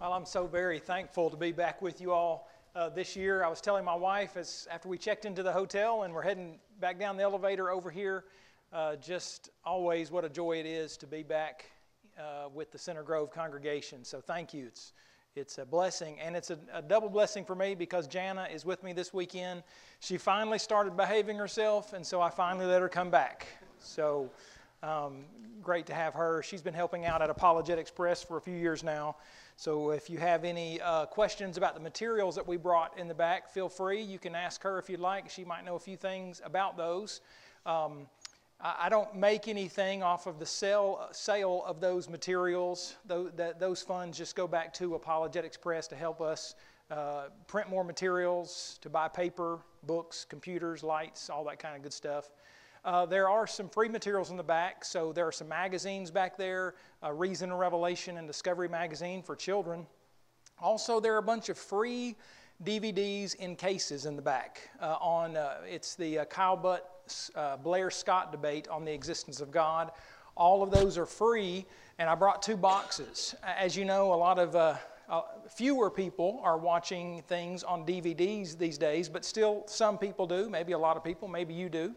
[0.00, 3.42] Well, I'm so very thankful to be back with you all uh, this year.
[3.42, 6.60] I was telling my wife as after we checked into the hotel and we're heading
[6.78, 8.26] back down the elevator over here,
[8.72, 11.64] uh, just always what a joy it is to be back
[12.16, 14.04] uh, with the Center Grove congregation.
[14.04, 14.66] So thank you.
[14.66, 14.92] It's
[15.34, 18.82] it's a blessing, and it's a, a, double blessing for me because Jana is with
[18.82, 19.62] me this weekend.
[20.00, 23.46] She finally started behaving herself, and so I finally let her come back.
[23.78, 24.30] So
[24.82, 25.24] um,
[25.62, 26.42] great to have her.
[26.42, 29.16] She's been helping out at Apologetics Press for a few years now.
[29.56, 33.14] So if you have any uh, questions about the materials that we brought in the
[33.14, 34.00] back, feel free.
[34.00, 35.28] You can ask her if you'd like.
[35.28, 37.20] She might know a few things about those.
[37.66, 38.06] Um,
[38.60, 42.96] I don't make anything off of the sale, sale of those materials.
[43.06, 46.56] Those, those funds just go back to Apologetics Press to help us
[46.90, 51.92] uh, print more materials, to buy paper, books, computers, lights, all that kind of good
[51.92, 52.30] stuff.
[52.84, 56.36] Uh, there are some free materials in the back, so there are some magazines back
[56.36, 59.86] there uh, Reason and Revelation and Discovery Magazine for children.
[60.60, 62.16] Also, there are a bunch of free
[62.64, 64.60] DVDs in cases in the back.
[64.80, 69.40] Uh, on uh, it's the uh, Kyle Butt uh, Blair Scott debate on the existence
[69.40, 69.92] of God.
[70.36, 71.66] All of those are free,
[71.98, 73.34] and I brought two boxes.
[73.42, 74.76] As you know, a lot of uh,
[75.48, 80.48] fewer people are watching things on DVDs these days, but still some people do.
[80.50, 81.94] Maybe a lot of people, maybe you do.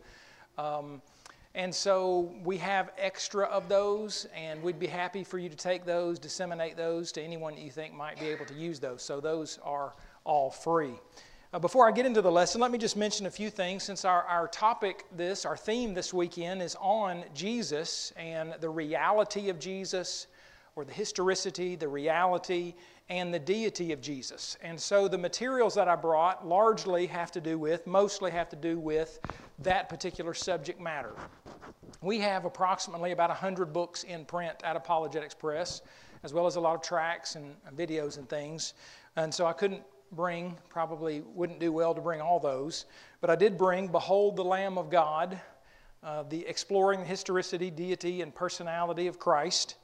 [0.61, 1.01] Um,
[1.55, 5.85] and so we have extra of those, and we'd be happy for you to take
[5.85, 9.01] those, disseminate those to anyone that you think might be able to use those.
[9.01, 10.93] So those are all free.
[11.51, 14.05] Uh, before I get into the lesson, let me just mention a few things since
[14.05, 19.59] our, our topic, this, our theme this weekend is on Jesus and the reality of
[19.59, 20.27] Jesus,
[20.75, 22.73] or the historicity, the reality,
[23.09, 24.57] and the deity of Jesus.
[24.61, 28.55] And so the materials that I brought largely have to do with, mostly have to
[28.55, 29.19] do with
[29.59, 31.13] that particular subject matter.
[32.01, 35.81] We have approximately about 100 books in print at Apologetics Press,
[36.23, 38.73] as well as a lot of tracks and videos and things.
[39.17, 42.85] And so I couldn't bring, probably wouldn't do well to bring all those,
[43.21, 45.39] but I did bring Behold the Lamb of God,
[46.03, 49.75] uh, the exploring the historicity, deity, and personality of Christ.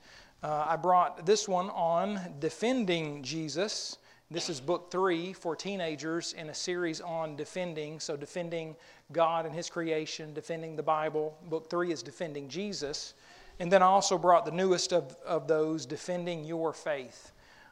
[0.44, 3.98] Uh, I brought this one on defending Jesus.
[4.30, 8.00] This is book three for teenagers in a series on defending.
[8.00, 8.76] So, defending
[9.12, 11.36] God and His creation, defending the Bible.
[11.50, 13.16] Book three is defending Jesus.
[13.60, 17.32] And then I also brought the newest of, of those, Defending Your Faith.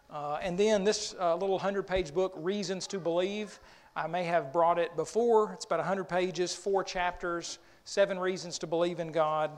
[0.09, 3.59] Uh, and then this uh, little 100 page book, Reasons to Believe.
[3.96, 5.52] I may have brought it before.
[5.53, 9.52] It's about 100 pages, four chapters, seven reasons to believe in God,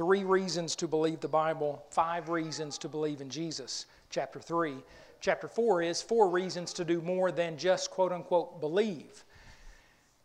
[0.00, 4.76] three reasons to believe the Bible, five reasons to believe in Jesus, chapter 3
[5.20, 9.24] chapter 4 is four reasons to do more than just quote unquote believe,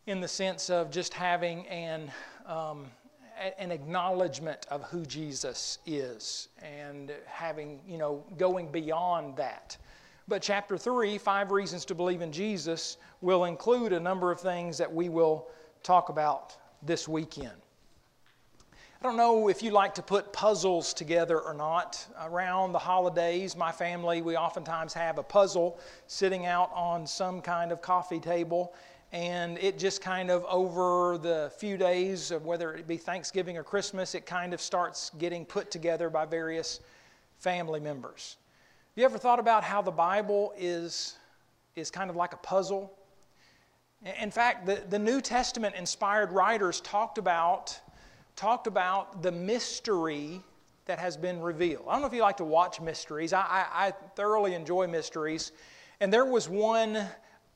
[0.08, 2.10] in the sense of just having an,
[2.46, 2.86] um,
[3.60, 9.76] an acknowledgement of who Jesus is and having, you know, going beyond that.
[10.28, 14.78] But chapter 3, Five Reasons to Believe in Jesus, will include a number of things
[14.78, 15.48] that we will
[15.84, 17.65] talk about this weekend.
[19.02, 22.08] I don't know if you like to put puzzles together or not.
[22.22, 27.74] Around the holidays, my family, we oftentimes have a puzzle sitting out on some kind
[27.74, 28.74] of coffee table,
[29.12, 33.64] and it just kind of over the few days of whether it be Thanksgiving or
[33.64, 36.80] Christmas, it kind of starts getting put together by various
[37.38, 38.38] family members.
[38.94, 41.18] Have you ever thought about how the Bible is,
[41.76, 42.98] is kind of like a puzzle?
[44.22, 47.78] In fact, the, the New Testament inspired writers talked about
[48.36, 50.42] talked about the mystery
[50.86, 51.86] that has been revealed.
[51.88, 53.34] I don't know if you like to watch mysteries.
[53.34, 55.52] I, I, I, thoroughly enjoy mysteries.
[56.00, 57.08] And there was one,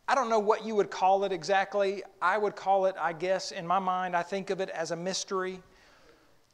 [0.08, 2.02] I don't know what you would call it exactly.
[2.22, 4.96] I would call it, I guess, in my mind, I think of it as a
[4.96, 5.62] mystery.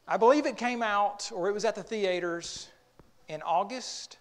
[0.06, 2.68] I believe it came out, or it was at the theaters,
[3.28, 4.18] in August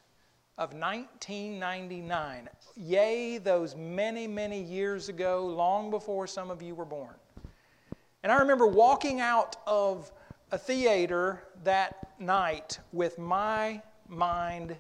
[0.58, 2.50] of 1999.
[2.78, 7.16] Yay, those many, many years ago, long before some of you were born.
[8.26, 10.12] And I remember walking out of
[10.52, 14.76] a theater that night with my mind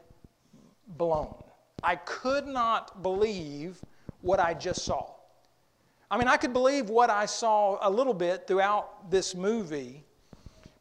[0.97, 1.31] blown.
[1.83, 3.79] I could not believe
[4.21, 5.11] what I just saw.
[6.09, 10.03] I mean, I could believe what I saw a little bit throughout this movie,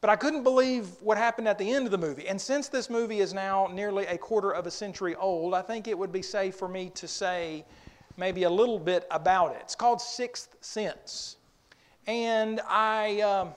[0.00, 2.26] but I couldn't believe what happened at the end of the movie.
[2.28, 5.86] And since this movie is now nearly a quarter of a century old, I think
[5.86, 7.66] it would be safe for me to say
[8.16, 9.58] maybe a little bit about it.
[9.60, 11.36] It's called Sixth Sense.
[12.06, 13.54] And I, um,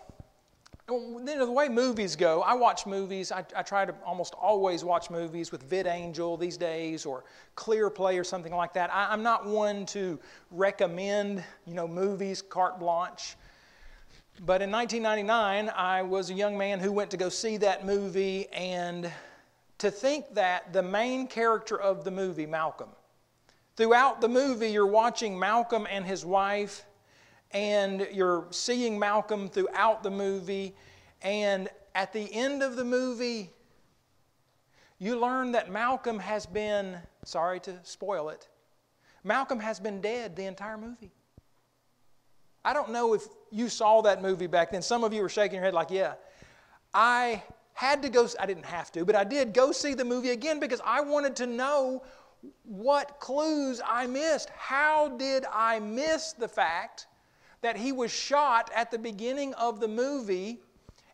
[0.90, 3.32] you know, the way movies go, I watch movies.
[3.32, 7.26] I, I, try to almost always watch movies with VidAngel these days or
[7.58, 8.94] ClearPlay or something like that.
[8.94, 10.18] I, I'm not one to
[10.50, 13.36] recommend, you know, movies carte blanche.
[14.46, 18.48] But in 1999, I was a young man who went to go see that movie,
[18.54, 19.12] and
[19.80, 22.90] to think that the main character of the movie, Malcolm,
[23.76, 26.86] throughout the movie, you're watching Malcolm and his wife,
[27.52, 30.76] and you're seeing Malcolm throughout the movie,
[31.22, 33.52] and at the end of the movie,
[35.00, 38.48] you learn that Malcolm has been, sorry to spoil it,
[39.24, 41.12] Malcolm has been dead the entire movie.
[42.64, 44.82] I don't know if you saw that movie back then.
[44.82, 46.16] Some of you were shaking your head like, yeah.
[46.94, 50.32] I had to go, I didn't have to, but I did go see the movie
[50.32, 52.04] again because I wanted to know
[52.64, 54.50] what clues I missed.
[54.50, 57.08] How did I miss the fact
[57.62, 60.60] that he was shot at the beginning of the movie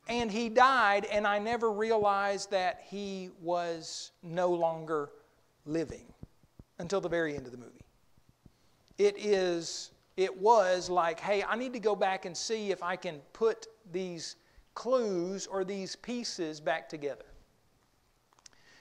[0.08, 5.10] and he died, and I never realized that he was no longer
[5.66, 6.06] living
[6.80, 7.86] until the very end of the movie?
[8.98, 12.96] It is, it was like, hey, I need to go back and see if I
[12.96, 14.36] can put these
[14.76, 17.26] clues or these pieces back together.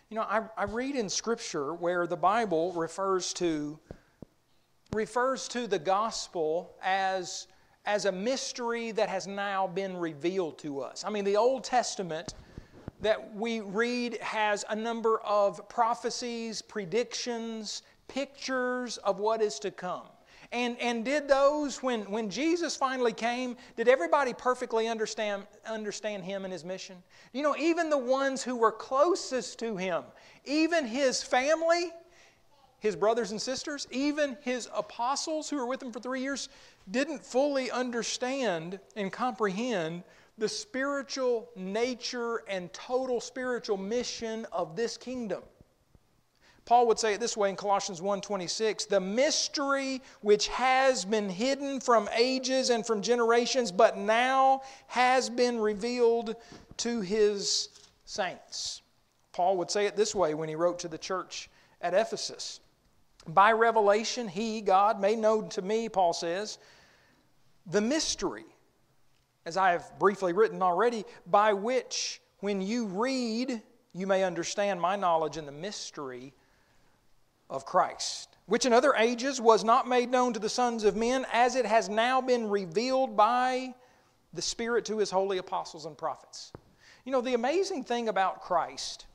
[0.08, 3.78] You know, I, I read in Scripture where the Bible refers to
[4.92, 7.46] refers to the gospel as
[7.84, 11.04] as a mystery that has now been revealed to us.
[11.04, 12.34] I mean, the Old Testament
[13.00, 20.06] that we read has a number of prophecies, predictions, pictures of what is to come.
[20.52, 26.44] And, and did those, when, when Jesus finally came, did everybody perfectly understand, understand him
[26.44, 26.96] and his mission?
[27.32, 30.04] You know, even the ones who were closest to him,
[30.44, 31.90] even his family,
[32.80, 36.50] his brothers and sisters, even his apostles who were with him for three years,
[36.90, 40.02] didn't fully understand and comprehend
[40.38, 45.42] the spiritual nature and total spiritual mission of this kingdom.
[46.64, 51.80] Paul would say it this way in Colossians 1:26, "The mystery which has been hidden
[51.80, 56.36] from ages and from generations but now has been revealed
[56.78, 57.68] to his
[58.04, 58.82] saints."
[59.32, 61.50] Paul would say it this way when he wrote to the church
[61.80, 62.60] at Ephesus.
[63.26, 66.58] By revelation he, God, made known to me, Paul says,
[67.66, 68.44] the mystery,
[69.46, 74.96] as I have briefly written already, by which when you read, you may understand my
[74.96, 76.32] knowledge in the mystery
[77.48, 81.26] of Christ, which in other ages was not made known to the sons of men,
[81.32, 83.74] as it has now been revealed by
[84.32, 86.52] the Spirit to his holy apostles and prophets.
[87.04, 89.06] You know, the amazing thing about Christ,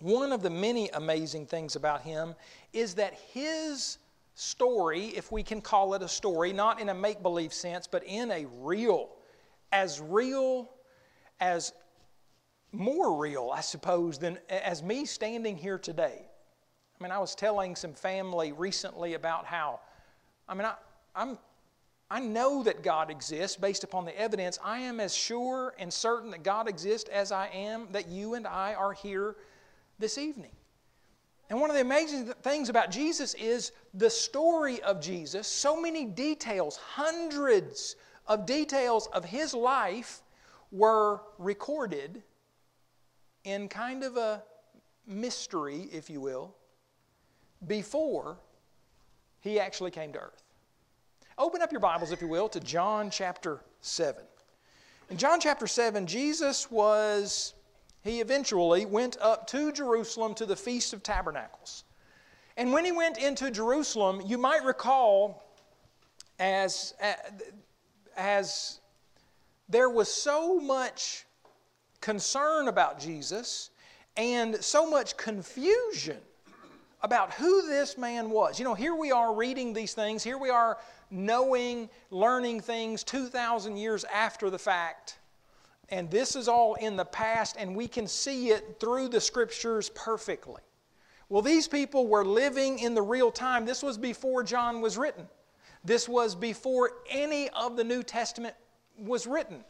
[0.00, 2.34] one of the many amazing things about him,
[2.72, 3.98] is that his
[4.34, 8.02] story, if we can call it a story, not in a make believe sense, but
[8.04, 9.10] in a real,
[9.72, 10.70] as real
[11.40, 11.72] as
[12.72, 16.26] more real, I suppose, than as me standing here today.
[16.98, 19.80] I mean, I was telling some family recently about how,
[20.48, 20.74] I mean, I,
[21.14, 21.38] I'm,
[22.10, 24.58] I know that God exists based upon the evidence.
[24.62, 28.46] I am as sure and certain that God exists as I am that you and
[28.46, 29.36] I are here
[29.98, 30.50] this evening.
[31.50, 36.04] And one of the amazing things about Jesus is the story of Jesus, so many
[36.04, 37.96] details, hundreds
[38.26, 40.22] of details of his life
[40.72, 42.22] were recorded
[43.44, 44.42] in kind of a
[45.06, 46.54] mystery, if you will,
[47.66, 48.38] before
[49.40, 50.42] he actually came to earth.
[51.36, 54.22] Open up your Bibles, if you will, to John chapter 7.
[55.10, 57.54] In John chapter 7, Jesus was,
[58.04, 61.84] he eventually went up to Jerusalem to the Feast of Tabernacles.
[62.56, 65.42] And when he went into Jerusalem, you might recall
[66.38, 66.94] as,
[68.16, 68.80] as
[69.68, 71.24] there was so much
[72.02, 73.70] concern about Jesus
[74.16, 76.18] and so much confusion
[77.02, 78.58] about who this man was.
[78.58, 80.78] You know, here we are reading these things, here we are
[81.10, 85.18] knowing, learning things 2,000 years after the fact.
[85.90, 89.90] And this is all in the past, and we can see it through the scriptures
[89.90, 90.62] perfectly.
[91.28, 93.64] Well, these people were living in the real time.
[93.64, 95.28] This was before John was written,
[95.84, 98.54] this was before any of the New Testament
[98.96, 99.64] was written.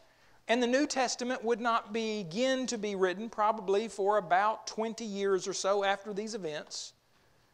[0.47, 5.49] And the New Testament would not begin to be written probably for about 20 years
[5.49, 6.92] or so after these events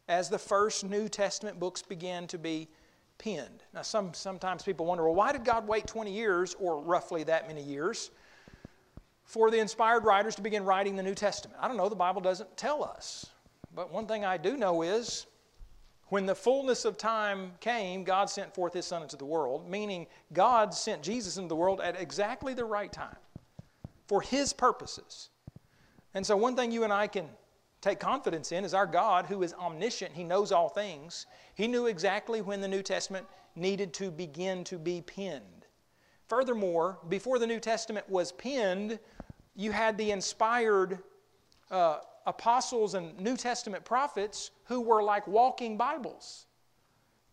[0.09, 2.67] as the first New Testament books began to be
[3.17, 3.63] penned.
[3.73, 7.47] Now, some, sometimes people wonder, well, why did God wait 20 years, or roughly that
[7.47, 8.11] many years,
[9.31, 11.57] for the inspired writers to begin writing the New Testament?
[11.61, 13.27] I don't know, the Bible doesn't tell us.
[13.73, 15.25] But one thing I do know is
[16.09, 20.07] when the fullness of time came, God sent forth His Son into the world, meaning
[20.33, 23.15] God sent Jesus into the world at exactly the right time
[24.05, 25.29] for His purposes.
[26.13, 27.29] And so, one thing you and I can
[27.79, 30.11] take confidence in is our God who is omniscient.
[30.11, 31.25] He knows all things.
[31.55, 35.61] He knew exactly when the New Testament needed to begin to be penned.
[36.27, 38.99] Furthermore, before the New Testament was penned,
[39.55, 40.99] you had the inspired
[41.69, 46.45] uh, apostles and New Testament prophets who were like walking Bibles.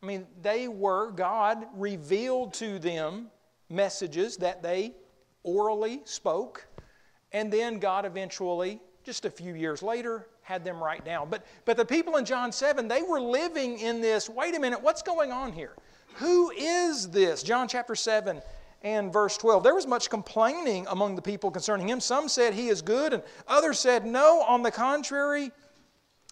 [0.02, 3.30] I mean, they were, God revealed to them
[3.68, 4.94] messages that they
[5.42, 6.66] orally spoke,
[7.32, 11.28] and then God eventually, just a few years later, had them write down.
[11.28, 14.80] But, but the people in John 7, they were living in this wait a minute,
[14.80, 15.74] what's going on here?
[16.14, 17.42] Who is this?
[17.42, 18.40] John chapter 7
[18.82, 19.62] and verse 12.
[19.62, 22.00] There was much complaining among the people concerning him.
[22.00, 25.50] Some said he is good, and others said, no, on the contrary,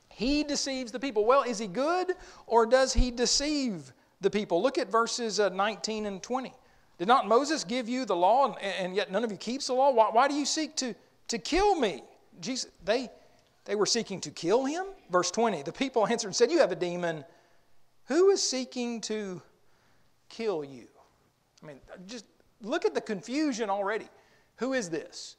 [0.09, 1.25] he deceives the people.
[1.25, 2.12] Well, is he good
[2.47, 4.62] or does he deceive the people?
[4.62, 6.53] Look at verses uh, 19 and 20.
[6.99, 9.75] Did not Moses give you the law, and, and yet none of you keeps the
[9.75, 9.91] law?
[9.93, 10.95] Why, why do you seek to,
[11.29, 12.03] to kill me?
[12.41, 13.11] Jesus, they,
[13.67, 14.87] they were seeking to kill him.
[15.11, 17.25] Verse 20 The people answered and said, You have a demon.
[18.07, 19.43] Who is seeking to
[20.29, 20.87] kill you?
[21.62, 22.25] I mean, just
[22.61, 24.09] look at the confusion already.
[24.57, 25.37] Who is this?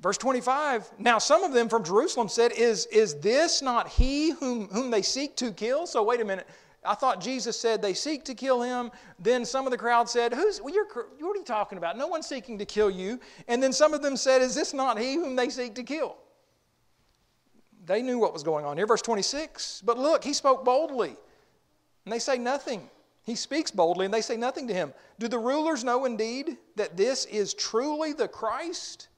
[0.00, 4.68] Verse 25, now some of them from Jerusalem said, Is, is this not he whom,
[4.68, 5.86] whom they seek to kill?
[5.88, 6.46] So wait a minute.
[6.84, 8.92] I thought Jesus said they seek to kill him.
[9.18, 11.98] Then some of the crowd said, Who's, well, you're, What are you talking about?
[11.98, 13.18] No one's seeking to kill you.
[13.48, 16.16] And then some of them said, Is this not he whom they seek to kill?
[17.84, 18.86] They knew what was going on here.
[18.86, 21.16] Verse 26, but look, he spoke boldly.
[22.04, 22.88] And they say nothing.
[23.28, 24.94] He speaks boldly, and they say nothing to him.
[25.18, 29.08] Do the rulers know indeed that this is truly the Christ?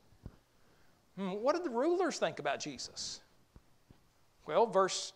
[1.16, 3.20] Hmm, what did the rulers think about Jesus?
[4.46, 5.12] Well, verse,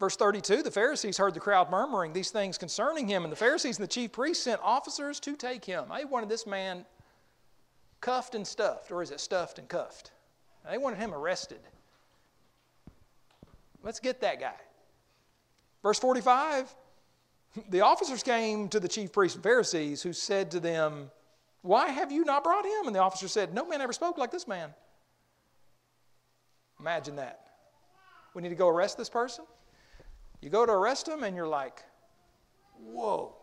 [0.00, 3.76] verse 32 the Pharisees heard the crowd murmuring these things concerning him, and the Pharisees
[3.76, 5.84] and the chief priests sent officers to take him.
[5.94, 6.86] They wanted this man
[8.00, 10.12] cuffed and stuffed, or is it stuffed and cuffed?
[10.66, 11.60] They wanted him arrested.
[13.82, 14.56] Let's get that guy.
[15.82, 16.74] Verse 45
[17.68, 21.10] the officers came to the chief priests and Pharisees, who said to them,
[21.62, 22.86] Why have you not brought him?
[22.86, 24.72] And the officer said, No man ever spoke like this man.
[26.80, 27.46] Imagine that.
[28.34, 29.44] We need to go arrest this person.
[30.40, 31.82] You go to arrest him, and you're like,
[32.78, 33.34] whoa,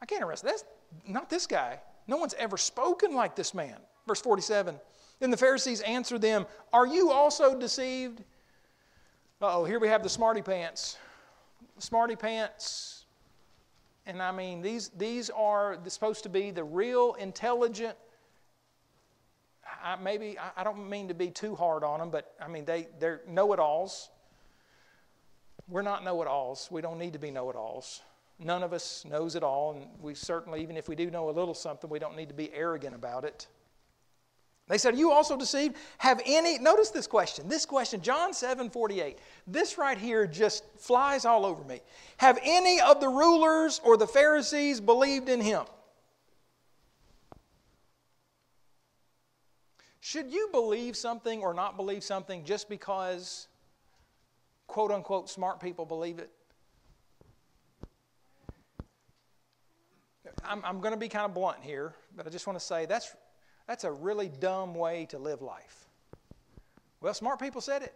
[0.00, 0.64] I can't arrest this.
[1.06, 1.80] Not this guy.
[2.06, 3.76] No one's ever spoken like this man.
[4.06, 4.78] Verse 47.
[5.18, 8.22] Then the Pharisees answered them, Are you also deceived?
[9.42, 10.96] oh, here we have the smarty pants.
[11.78, 13.04] Smarty pants.
[14.06, 17.96] And I mean, these, these are supposed to be the real intelligent
[19.82, 22.64] I, maybe I, I don't mean to be too hard on them, but I mean
[22.64, 24.10] they they're know-it-alls.
[25.68, 26.68] We're not know-it-alls.
[26.70, 28.02] We don't need to be know-it-alls.
[28.38, 31.32] None of us knows it all, and we certainly, even if we do know a
[31.32, 33.46] little something, we don't need to be arrogant about it.
[34.70, 35.76] They said, Are you also deceived?
[35.98, 39.18] Have any, notice this question, this question, John 7 48.
[39.48, 41.80] This right here just flies all over me.
[42.18, 45.64] Have any of the rulers or the Pharisees believed in him?
[49.98, 53.48] Should you believe something or not believe something just because,
[54.68, 56.30] quote unquote, smart people believe it?
[60.44, 62.86] I'm, I'm going to be kind of blunt here, but I just want to say
[62.86, 63.14] that's,
[63.70, 65.86] that's a really dumb way to live life.
[67.00, 67.94] Well, smart people said it.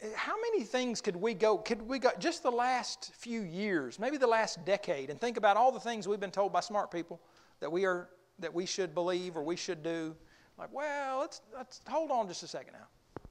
[0.00, 3.98] Eh, how many things could we go, could we go, just the last few years,
[3.98, 6.90] maybe the last decade, and think about all the things we've been told by smart
[6.90, 7.20] people
[7.60, 10.16] that we are, that we should believe or we should do,
[10.58, 13.24] like, well, let's, let's hold on just a second now.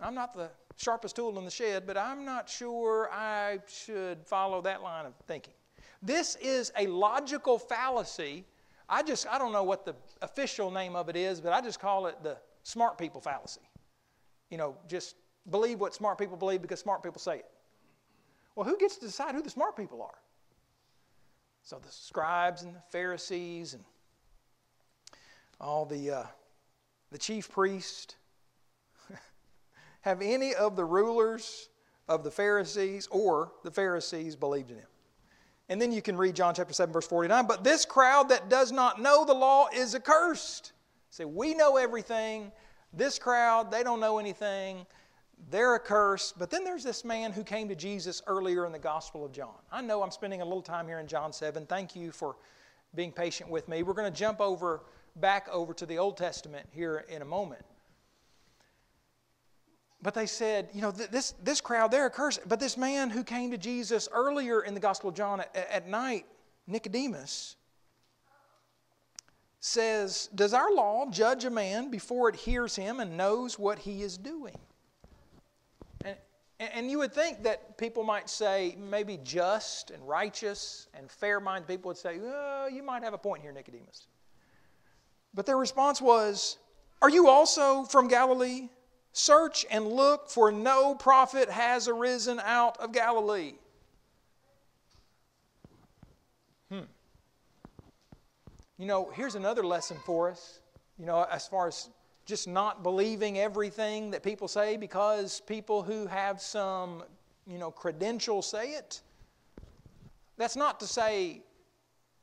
[0.00, 4.60] I'm not the sharpest tool in the shed, but I'm not sure I should follow
[4.62, 5.54] that line of thinking.
[6.02, 8.44] This is a logical fallacy.
[8.92, 11.78] I just, I don't know what the official name of it is, but I just
[11.78, 13.60] call it the smart people fallacy.
[14.50, 15.14] You know, just
[15.48, 17.46] believe what smart people believe because smart people say it.
[18.56, 20.18] Well, who gets to decide who the smart people are?
[21.62, 23.84] So the scribes and the Pharisees and
[25.60, 26.24] all the, uh,
[27.12, 28.16] the chief priest,
[30.00, 31.68] have any of the rulers
[32.08, 34.89] of the Pharisees or the Pharisees believed in him?
[35.70, 37.46] And then you can read John chapter 7, verse 49.
[37.46, 40.72] But this crowd that does not know the law is accursed.
[41.10, 42.50] Say, we know everything.
[42.92, 44.84] This crowd, they don't know anything.
[45.48, 46.36] They're accursed.
[46.40, 49.54] But then there's this man who came to Jesus earlier in the Gospel of John.
[49.70, 51.64] I know I'm spending a little time here in John 7.
[51.66, 52.34] Thank you for
[52.96, 53.84] being patient with me.
[53.84, 54.82] We're going to jump over
[55.16, 57.62] back over to the Old Testament here in a moment.
[60.02, 62.40] But they said, you know, this, this crowd, they're accursed.
[62.48, 65.88] But this man who came to Jesus earlier in the Gospel of John at, at
[65.88, 66.24] night,
[66.66, 67.56] Nicodemus,
[69.60, 74.02] says, Does our law judge a man before it hears him and knows what he
[74.02, 74.56] is doing?
[76.04, 76.16] And,
[76.74, 81.66] and you would think that people might say, maybe just and righteous and fair minded
[81.66, 84.06] people would say, Oh, you might have a point here, Nicodemus.
[85.34, 86.56] But their response was,
[87.02, 88.68] Are you also from Galilee?
[89.12, 93.54] Search and look, for no prophet has arisen out of Galilee.
[96.70, 96.82] Hmm.
[98.78, 100.60] You know, here's another lesson for us,
[100.98, 101.90] you know, as far as
[102.24, 107.02] just not believing everything that people say because people who have some,
[107.46, 109.02] you know, credentials say it.
[110.36, 111.42] That's not to say,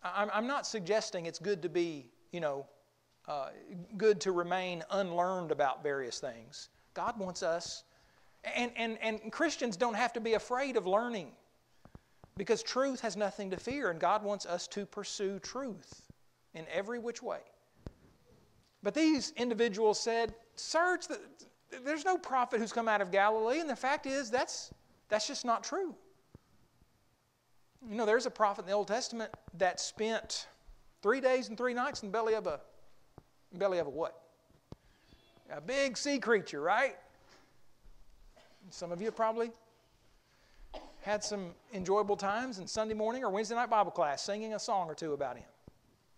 [0.02, 2.66] I'm, not suggesting it's good to be, you know,
[3.28, 3.50] uh,
[3.98, 6.70] good to remain unlearned about various things.
[6.98, 7.84] God wants us,
[8.56, 11.28] and, and, and Christians don't have to be afraid of learning
[12.38, 16.02] because truth has nothing to fear, and God wants us to pursue truth
[16.56, 17.38] in every which way.
[18.82, 21.20] But these individuals said, Search, the,
[21.86, 23.60] there's no prophet who's come out of Galilee.
[23.60, 24.74] And the fact is, that's,
[25.08, 25.94] that's just not true.
[27.88, 30.48] You know, there's a prophet in the Old Testament that spent
[31.04, 32.60] three days and three nights in the belly of a
[33.54, 34.27] belly of a what?
[35.52, 36.96] A big sea creature, right?
[38.70, 39.52] Some of you probably
[41.02, 44.90] had some enjoyable times in Sunday morning or Wednesday night Bible class singing a song
[44.90, 45.46] or two about him.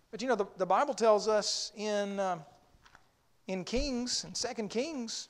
[0.10, 2.42] But you know, the, the Bible tells us in um,
[3.50, 5.28] in Kings, in Second Kings,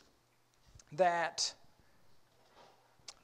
[0.91, 1.53] that,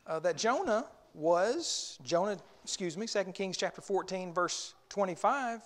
[0.08, 5.60] uh, that Jonah was, Jonah, excuse me, Second Kings chapter 14, verse 25,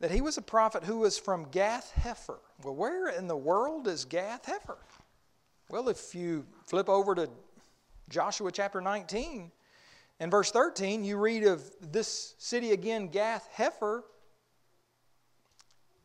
[0.00, 2.38] that he was a prophet who was from Gath Hepher.
[2.62, 4.76] Well, where in the world is Gath Hepher?
[5.70, 7.28] Well, if you flip over to
[8.08, 9.50] Joshua chapter 19
[10.20, 14.02] and verse 13, you read of this city again, Gath Hepher,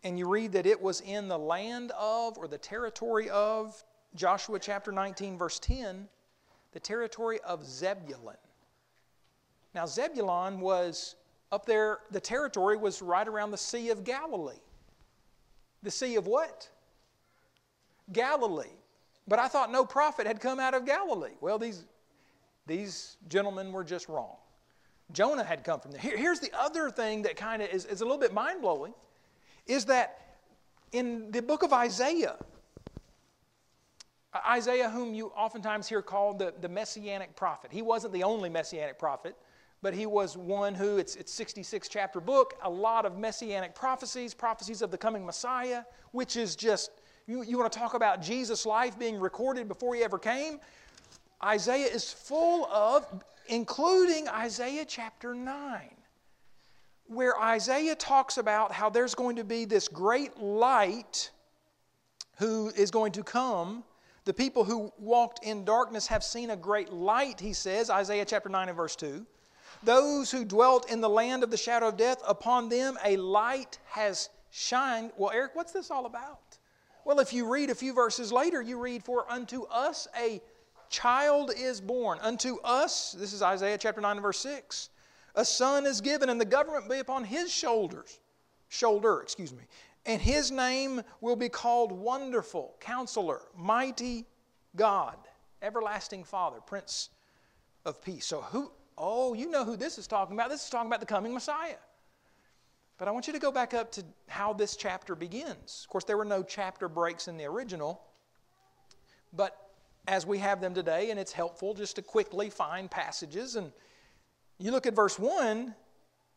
[0.03, 3.83] and you read that it was in the land of or the territory of
[4.15, 6.07] Joshua chapter 19, verse 10,
[6.71, 8.37] the territory of Zebulun.
[9.75, 11.15] Now, Zebulun was
[11.51, 14.59] up there, the territory was right around the Sea of Galilee.
[15.83, 16.69] The Sea of what?
[18.11, 18.65] Galilee.
[19.27, 21.33] But I thought no prophet had come out of Galilee.
[21.41, 21.85] Well, these,
[22.67, 24.35] these gentlemen were just wrong.
[25.11, 26.01] Jonah had come from there.
[26.01, 28.93] Here, here's the other thing that kind of is, is a little bit mind blowing
[29.65, 30.37] is that
[30.91, 32.37] in the book of Isaiah,
[34.47, 38.99] Isaiah, whom you oftentimes hear called the, the messianic prophet, he wasn't the only messianic
[38.99, 39.35] prophet,
[39.81, 44.33] but he was one who, it's, it's 66 chapter book, a lot of messianic prophecies,
[44.33, 46.91] prophecies of the coming Messiah, which is just,
[47.27, 50.59] you, you want to talk about Jesus' life being recorded before he ever came?
[51.43, 55.89] Isaiah is full of, including Isaiah chapter 9
[57.09, 61.31] where Isaiah talks about how there's going to be this great light
[62.37, 63.83] who is going to come.
[64.25, 68.47] The people who walked in darkness have seen a great light, he says, Isaiah chapter
[68.47, 69.25] 9 and verse 2.
[69.83, 73.79] Those who dwelt in the land of the shadow of death, upon them a light
[73.85, 75.11] has shined.
[75.17, 76.57] Well, Eric, what's this all about?
[77.05, 80.41] Well, if you read a few verses later, you read, For unto us a
[80.89, 82.19] child is born.
[82.21, 84.89] Unto us, this is Isaiah chapter 9 and verse 6
[85.35, 88.19] a son is given, and the government be upon his shoulders.
[88.67, 89.63] Shoulder, excuse me.
[90.05, 94.25] And his name will be called Wonderful, Counselor, Mighty
[94.75, 95.17] God,
[95.61, 97.09] Everlasting Father, Prince
[97.85, 98.25] of Peace.
[98.25, 100.49] So who oh, you know who this is talking about.
[100.49, 101.75] This is talking about the coming Messiah.
[102.97, 105.83] But I want you to go back up to how this chapter begins.
[105.85, 108.01] Of course, there were no chapter breaks in the original,
[109.31, 109.69] but
[110.07, 113.71] as we have them today, and it's helpful just to quickly find passages and
[114.57, 115.73] you look at verse 1,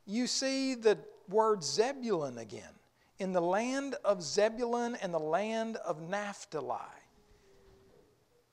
[0.07, 0.97] you see the
[1.29, 2.63] word Zebulun again.
[3.19, 6.79] In the land of Zebulun and the land of Naphtali.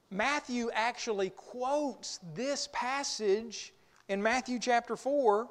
[0.10, 3.74] Matthew actually quotes this passage
[4.10, 5.48] in Matthew chapter 4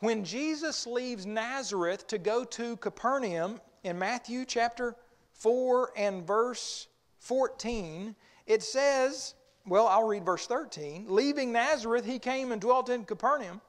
[0.00, 4.94] when Jesus leaves Nazareth to go to Capernaum in Matthew chapter
[5.32, 6.86] 4 and verse
[7.18, 8.14] 14.
[8.46, 9.34] It says,
[9.66, 11.06] well, I'll read verse 13.
[11.08, 13.60] Leaving Nazareth, he came and dwelt in Capernaum,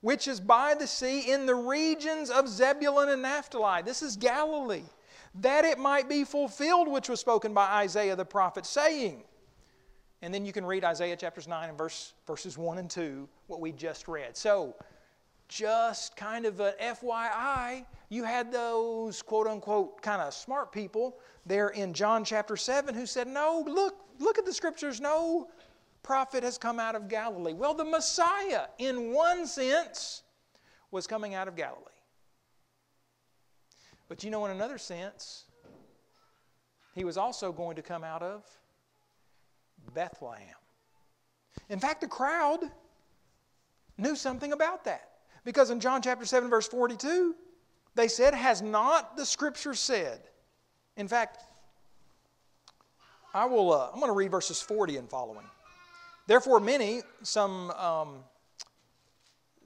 [0.00, 3.82] which is by the sea in the regions of Zebulun and Naphtali.
[3.82, 4.82] This is Galilee.
[5.36, 9.24] That it might be fulfilled, which was spoken by Isaiah the prophet, saying,
[10.24, 13.60] and then you can read Isaiah chapters 9 and verse, verses 1 and 2, what
[13.60, 14.34] we just read.
[14.38, 14.74] So,
[15.48, 21.68] just kind of an FYI, you had those quote unquote kind of smart people there
[21.68, 24.98] in John chapter 7 who said, No, look, look at the scriptures.
[24.98, 25.48] No
[26.02, 27.52] prophet has come out of Galilee.
[27.52, 30.22] Well, the Messiah, in one sense,
[30.90, 31.82] was coming out of Galilee.
[34.08, 35.44] But you know, in another sense,
[36.94, 38.42] he was also going to come out of
[39.92, 40.54] Bethlehem.
[41.68, 42.60] In fact, the crowd
[43.98, 45.10] knew something about that.
[45.44, 47.34] Because in John chapter 7, verse 42,
[47.94, 50.20] they said, Has not the scripture said,
[50.96, 51.38] In fact,
[53.32, 55.46] I will, uh, I'm going to read verses 40 and following.
[56.26, 58.24] Therefore, many, some, um,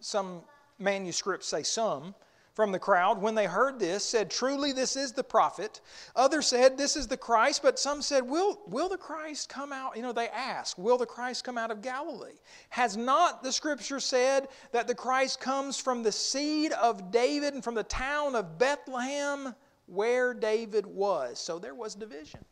[0.01, 0.43] some
[0.79, 2.15] manuscripts say some,
[2.59, 5.81] from the crowd, when they heard this, said, Truly, this is the prophet.
[6.17, 7.63] Others said, This is the Christ.
[7.63, 9.95] But some said, Will, will the Christ come out?
[9.95, 12.35] You know, they ask, Will the Christ come out of Galilee?
[12.71, 17.63] Has not the scripture said that the Christ comes from the seed of David and
[17.63, 19.55] from the town of Bethlehem
[19.87, 21.39] where David was?
[21.39, 22.45] So there was division.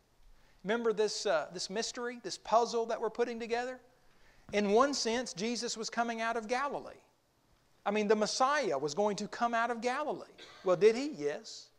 [0.63, 3.81] Remember this, uh, this mystery, this puzzle that we're putting together?
[4.53, 6.93] In one sense, Jesus was coming out of Galilee.
[7.87, 10.25] I mean, the Messiah was going to come out of Galilee.
[10.65, 11.11] Well, did he?
[11.17, 11.69] Yes.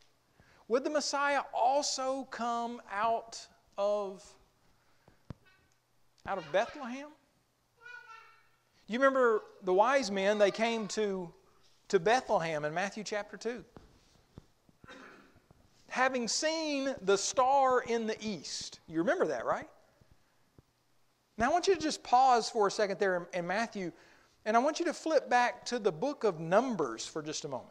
[0.67, 4.25] Would the Messiah also come out of,
[6.27, 7.09] out of Bethlehem?
[8.87, 11.31] You remember the wise men, they came to,
[11.89, 13.63] to Bethlehem in Matthew chapter 2.
[15.91, 18.81] Having seen the star in the east.
[18.89, 19.69] You remember that, right?
[21.37, 23.93] Now I want you to just pause for a second there in, in Matthew
[24.49, 27.49] and I want you to flip back to the book of Numbers for just a
[27.49, 27.69] moment.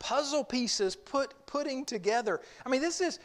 [0.00, 2.40] Puzzle pieces put, putting together.
[2.66, 3.20] I mean, this is,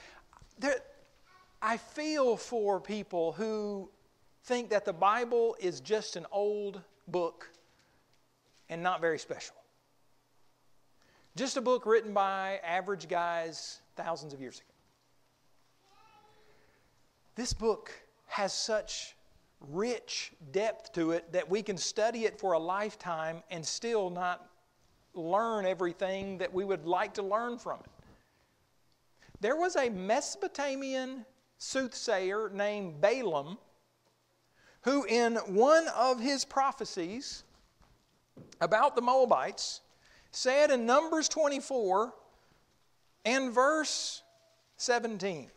[1.64, 3.90] I feel for people who
[4.44, 7.50] think that the Bible is just an old book
[8.70, 9.56] and not very special.
[11.36, 14.68] Just a book written by average guys thousands of years ago.
[17.34, 17.92] This book
[18.28, 19.15] has such
[19.60, 24.50] rich depth to it that we can study it for a lifetime and still not
[25.14, 27.92] learn everything that we would like to learn from it.
[29.42, 31.26] There was a Mesopotamian
[31.58, 33.58] soothsayer named Balaam
[34.82, 37.44] who, in one of his prophecies
[38.62, 39.82] about the Moabites,
[40.32, 42.14] said in Numbers 24
[43.24, 44.22] and verse
[44.78, 45.50] 17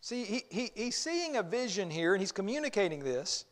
[0.00, 3.44] See, he, he, he's seeing a vision here and he's communicating this.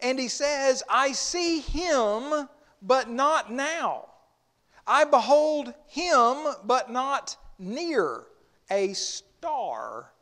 [0.00, 2.48] And he says, I see him,
[2.82, 4.08] but not now.
[4.86, 8.24] I behold him, but not near.
[8.70, 10.12] A star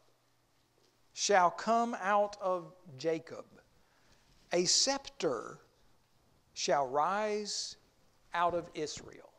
[1.13, 3.45] shall come out of Jacob,
[4.53, 5.59] a scepter
[6.53, 7.77] shall rise
[8.35, 9.31] out of Israel.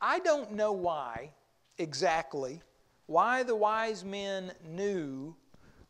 [0.00, 1.30] I don't know why
[1.78, 2.62] exactly
[3.12, 5.36] why the wise men knew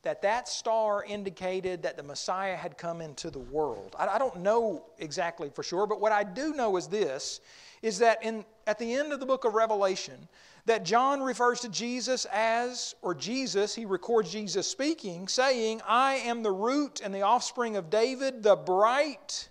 [0.02, 3.94] that that star indicated that the Messiah had come into the world.
[3.96, 7.40] I, I, don't know exactly for sure, but what I do know is this
[7.80, 10.28] is that in, at the end of the book of Revelation,
[10.66, 16.42] that John refers to Jesus as, or Jesus, he records Jesus speaking, saying, I am
[16.42, 19.48] the root and the offspring of David, the bright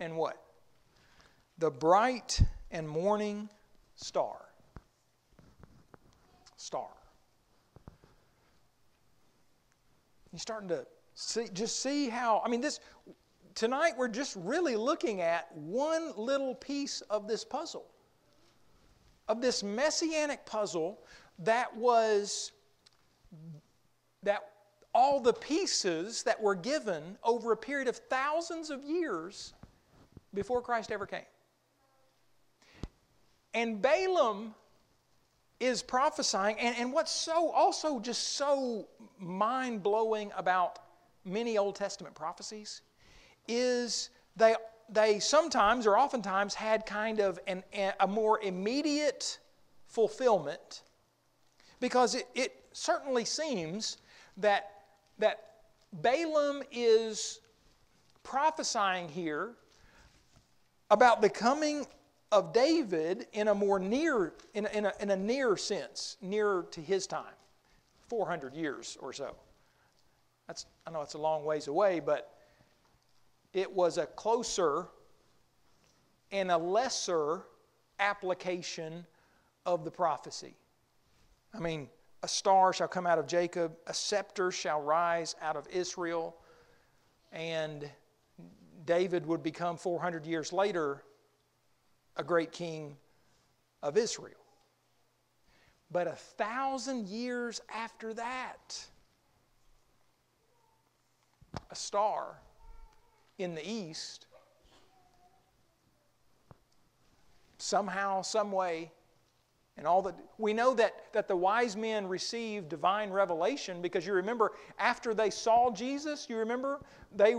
[0.00, 0.38] and what?
[1.58, 3.48] The bright and morning
[3.96, 4.43] star
[6.64, 6.88] star.
[10.32, 12.80] You're starting to see, just see how, I mean, this,
[13.54, 17.84] tonight we're just really looking at one little piece of this puzzle,
[19.28, 21.00] of this messianic puzzle
[21.40, 22.52] that was,
[24.22, 24.48] that
[24.94, 29.52] all the pieces that were given over a period of thousands of years
[30.32, 31.20] before Christ ever came.
[33.52, 34.54] And Balaam
[35.60, 36.58] is prophesying.
[36.58, 38.88] And, and what's so also just so
[39.18, 40.78] mind blowing about
[41.24, 42.82] many Old Testament prophecies
[43.48, 44.56] is they,
[44.88, 47.62] they sometimes or oftentimes had kind of an,
[48.00, 49.38] a more immediate
[49.86, 50.82] fulfillment
[51.80, 53.98] because it, it certainly seems
[54.36, 54.70] that,
[55.18, 55.44] that
[55.92, 57.40] Balaam is
[58.22, 59.52] prophesying here
[60.90, 61.86] about the coming
[62.34, 66.66] of David in a more near, in a, in a, in a near sense, nearer
[66.72, 67.32] to his time,
[68.08, 69.36] 400 years or so.
[70.48, 72.36] That's, I know it's a long ways away, but
[73.52, 74.88] it was a closer
[76.32, 77.44] and a lesser
[78.00, 79.06] application
[79.64, 80.54] of the prophecy.
[81.54, 81.88] I mean,
[82.24, 86.36] a star shall come out of Jacob, a scepter shall rise out of Israel,
[87.30, 87.88] and
[88.86, 91.04] David would become 400 years later
[92.16, 92.96] a great king
[93.82, 94.32] of Israel.
[95.90, 98.86] But a thousand years after that,
[101.70, 102.40] a star
[103.38, 104.26] in the east
[107.58, 108.90] somehow, some way,
[109.76, 114.12] and all that we know that, that the wise men received divine revelation because you
[114.12, 116.80] remember after they saw Jesus, you remember
[117.14, 117.34] they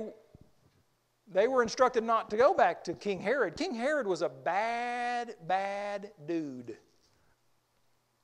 [1.31, 3.55] they were instructed not to go back to King Herod.
[3.55, 6.77] King Herod was a bad, bad dude.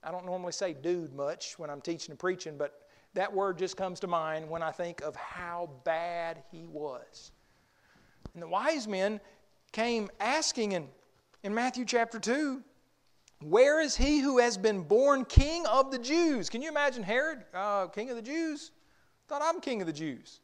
[0.03, 3.77] I don't normally say dude much when I'm teaching and preaching, but that word just
[3.77, 7.31] comes to mind when I think of how bad he was.
[8.33, 9.19] And the wise men
[9.71, 10.87] came asking in,
[11.43, 12.61] in Matthew chapter 2,
[13.41, 16.49] Where is he who has been born king of the Jews?
[16.49, 18.71] Can you imagine Herod, uh, king of the Jews?
[19.27, 20.40] Thought I'm king of the Jews.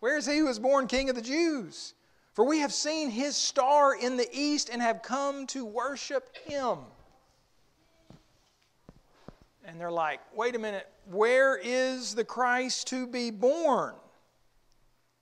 [0.00, 1.94] Where is he who was born king of the Jews?
[2.32, 6.78] For we have seen his star in the east and have come to worship him.
[9.64, 13.94] And they're like, wait a minute, where is the Christ to be born?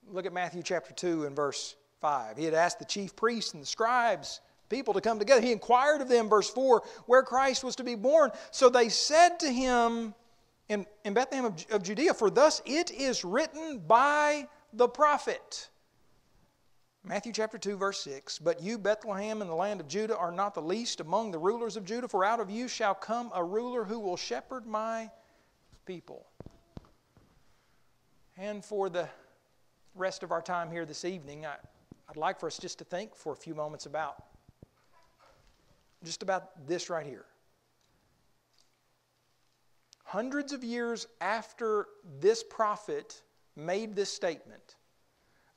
[0.07, 2.37] Look at Matthew chapter 2 and verse 5.
[2.37, 4.39] He had asked the chief priests and the scribes,
[4.69, 5.41] people to come together.
[5.41, 8.31] He inquired of them, verse 4, where Christ was to be born.
[8.51, 10.15] So they said to him
[10.69, 15.69] in, in Bethlehem of, of Judea, For thus it is written by the prophet.
[17.03, 20.53] Matthew chapter 2, verse 6 But you, Bethlehem, in the land of Judah, are not
[20.53, 23.83] the least among the rulers of Judah, for out of you shall come a ruler
[23.83, 25.09] who will shepherd my
[25.85, 26.27] people.
[28.37, 29.09] And for the
[29.95, 31.55] rest of our time here this evening, I,
[32.09, 34.23] I'd like for us just to think for a few moments about
[36.03, 37.25] just about this right here.
[40.05, 41.87] Hundreds of years after
[42.19, 43.21] this prophet
[43.59, 44.75] made this statement,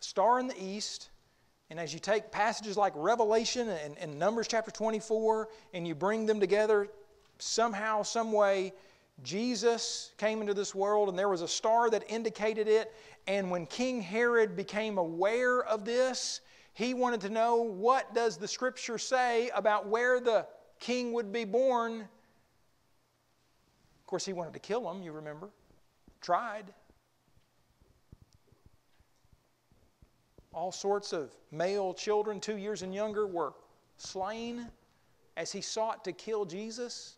[0.01, 1.11] star in the east,
[1.73, 6.27] and as you take passages like Revelation and, and Numbers chapter 24 and you bring
[6.27, 6.89] them together,
[7.39, 8.75] somehow, some way,
[9.23, 12.93] Jesus came into this world and there was a star that indicated it.
[13.27, 16.43] And when King Herod became aware of this,
[16.75, 20.47] he wanted to know what does the scripture say about where the
[20.79, 22.01] king would be born.
[22.01, 22.07] Of
[24.07, 25.49] course, he wanted to kill him, you remember.
[26.21, 26.67] Tried.
[30.53, 33.55] All sorts of male children, two years and younger, were
[33.97, 34.67] slain
[35.37, 37.17] as he sought to kill Jesus.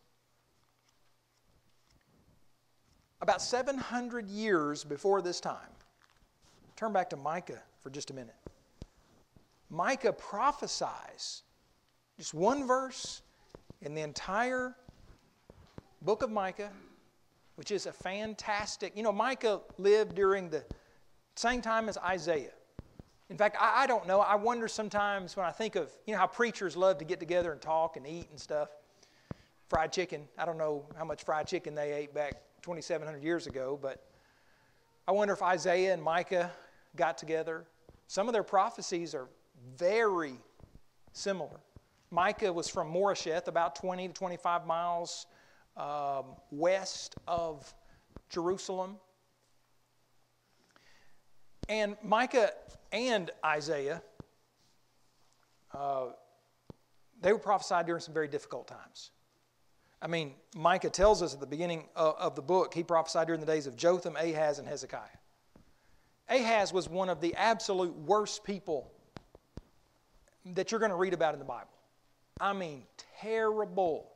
[3.21, 5.59] About 700 years before this time,
[6.77, 8.37] turn back to Micah for just a minute.
[9.71, 11.43] Micah prophesies
[12.19, 13.23] just one verse
[13.83, 14.77] in the entire
[16.03, 16.71] book of Micah,
[17.57, 18.97] which is a fantastic.
[18.97, 20.65] You know, Micah lived during the
[21.35, 22.53] same time as Isaiah.
[23.31, 24.21] In fact, I, I, don't know.
[24.21, 27.53] I wonder sometimes when I think of, you know, how preachers love to get together
[27.53, 28.69] and talk and eat and stuff.
[29.69, 30.29] Fried chicken.
[30.37, 34.05] I don't know how much fried chicken they ate back 2,700 years ago, but
[35.09, 36.51] I wonder if Isaiah and Micah
[36.97, 37.65] got together.
[38.07, 39.29] Some of their prophecies are
[39.77, 40.35] very
[41.13, 41.61] similar.
[42.11, 45.27] Micah was from Moresheth, about 20 to 25 miles
[45.77, 47.75] um, west of
[48.29, 48.97] Jerusalem.
[51.69, 52.53] And Micah
[52.95, 54.01] and Isaiah,
[55.75, 56.07] uh,
[57.21, 59.11] they were prophesied during some very difficult times.
[60.01, 63.41] I mean, Micah tells us at the beginning of, of the book, he prophesied during
[63.41, 65.01] the days of Jotham, Ahaz, and Hezekiah.
[66.29, 68.91] Ahaz was one of the absolute worst people
[70.55, 71.71] that you're going to read about in the Bible.
[72.41, 72.85] I mean,
[73.21, 74.13] terrible.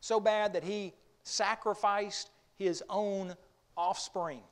[0.00, 3.34] So bad that he sacrificed his own
[3.76, 4.42] offspring.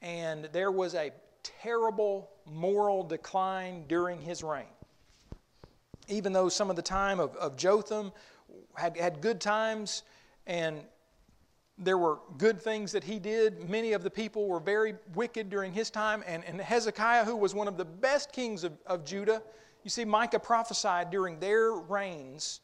[0.00, 1.10] And there was a
[1.42, 4.66] terrible moral decline during his reign.
[6.08, 8.12] Even though some of the time of, of Jotham
[8.74, 10.02] had, had good times
[10.46, 10.80] and
[11.78, 15.72] there were good things that he did, many of the people were very wicked during
[15.72, 16.24] his time.
[16.26, 19.42] And, and Hezekiah, who was one of the best kings of, of Judah,
[19.84, 22.60] you see, Micah prophesied during their reigns,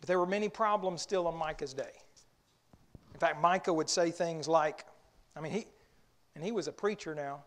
[0.00, 1.90] but there were many problems still in Micah's day.
[3.12, 4.84] In fact, Micah would say things like,
[5.36, 5.66] I mean, he,
[6.40, 7.42] and he was a preacher now.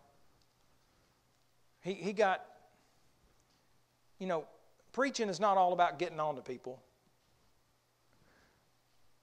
[1.81, 2.45] He, he got,
[4.19, 4.45] you know,
[4.91, 6.79] preaching is not all about getting on to people.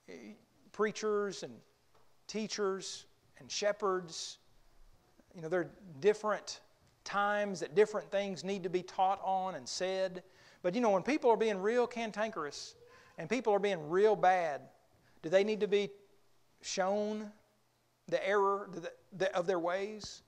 [0.09, 0.33] Eh,
[0.73, 1.53] preachers and
[2.27, 3.05] teachers
[3.39, 4.39] and shepherds,
[5.37, 6.59] you know, there are different
[7.05, 10.25] times that different things need to be taught on and said.
[10.65, 12.75] But you know, when people are being real cantankerous
[13.19, 14.63] and people are being real bad,
[15.23, 15.91] do they need to be
[16.61, 17.31] shown
[18.11, 18.69] the error
[19.35, 20.23] of their ways?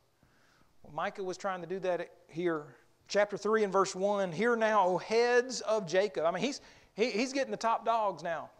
[0.82, 2.64] Well, Micah was trying to do that here.
[3.08, 6.24] Chapter 3 and verse 1 Hear now, O heads of Jacob.
[6.24, 6.60] I mean, he's,
[6.94, 8.50] he, he's getting the top dogs now.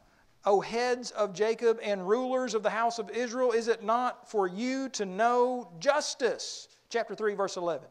[0.45, 4.49] O heads of Jacob and rulers of the house of Israel, is it not for
[4.49, 6.69] you to know justice?
[6.89, 7.89] Chapter 3, verse 11.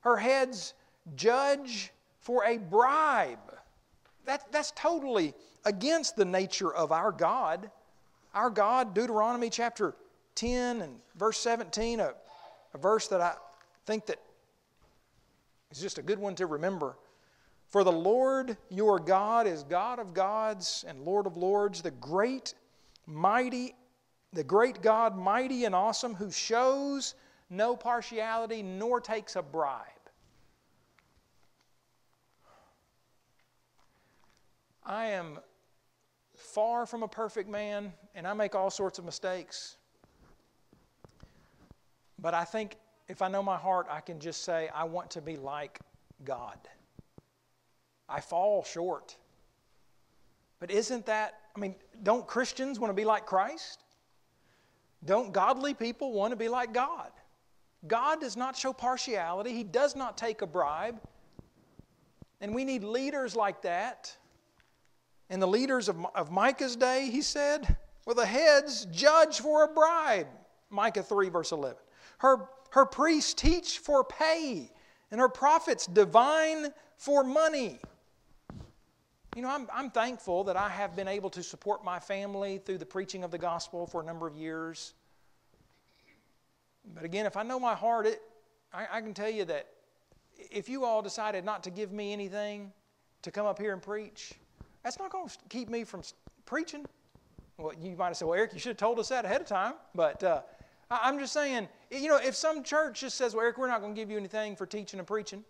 [0.00, 0.74] Her heads
[1.16, 3.38] judge for a bribe.
[4.24, 7.70] That, that's totally against the nature of our God.
[8.34, 9.94] Our God, Deuteronomy chapter
[10.34, 12.12] 10 and verse 17, a,
[12.74, 13.34] a verse that I
[13.86, 14.20] think that
[15.70, 16.96] is just a good one to remember.
[17.68, 22.54] For the Lord your God is God of gods and Lord of lords, the great,
[23.06, 23.74] mighty,
[24.32, 27.14] the great God, mighty and awesome, who shows
[27.48, 29.86] no partiality nor takes a bribe.
[34.84, 35.38] I am
[36.36, 39.76] far from a perfect man, and I make all sorts of mistakes.
[42.22, 42.76] But I think
[43.08, 45.80] if I know my heart, I can just say, I want to be like
[46.24, 46.56] God.
[48.08, 49.16] I fall short.
[50.60, 53.82] But isn't that, I mean, don't Christians want to be like Christ?
[55.04, 57.10] Don't godly people want to be like God?
[57.88, 61.00] God does not show partiality, He does not take a bribe.
[62.40, 64.16] And we need leaders like that.
[65.28, 69.68] And the leaders of, of Micah's day, he said, well, the heads judge for a
[69.68, 70.26] bribe.
[70.68, 71.76] Micah 3, verse 11.
[72.22, 74.70] Her, her priests teach for pay,
[75.10, 77.80] and her prophets divine for money.
[79.34, 82.78] You know, I'm, I'm thankful that I have been able to support my family through
[82.78, 84.94] the preaching of the gospel for a number of years.
[86.94, 88.22] But again, if I know my heart, it,
[88.72, 89.66] I, I can tell you that
[90.38, 92.72] if you all decided not to give me anything
[93.22, 94.34] to come up here and preach,
[94.84, 96.02] that's not going to keep me from
[96.46, 96.86] preaching.
[97.58, 99.48] Well, you might have said, well, Eric, you should have told us that ahead of
[99.48, 99.74] time.
[99.92, 100.42] But uh,
[100.88, 101.68] I'm just saying,
[102.00, 104.16] you know, if some church just says, well, Eric, we're not going to give you
[104.16, 105.44] anything for teaching and preaching,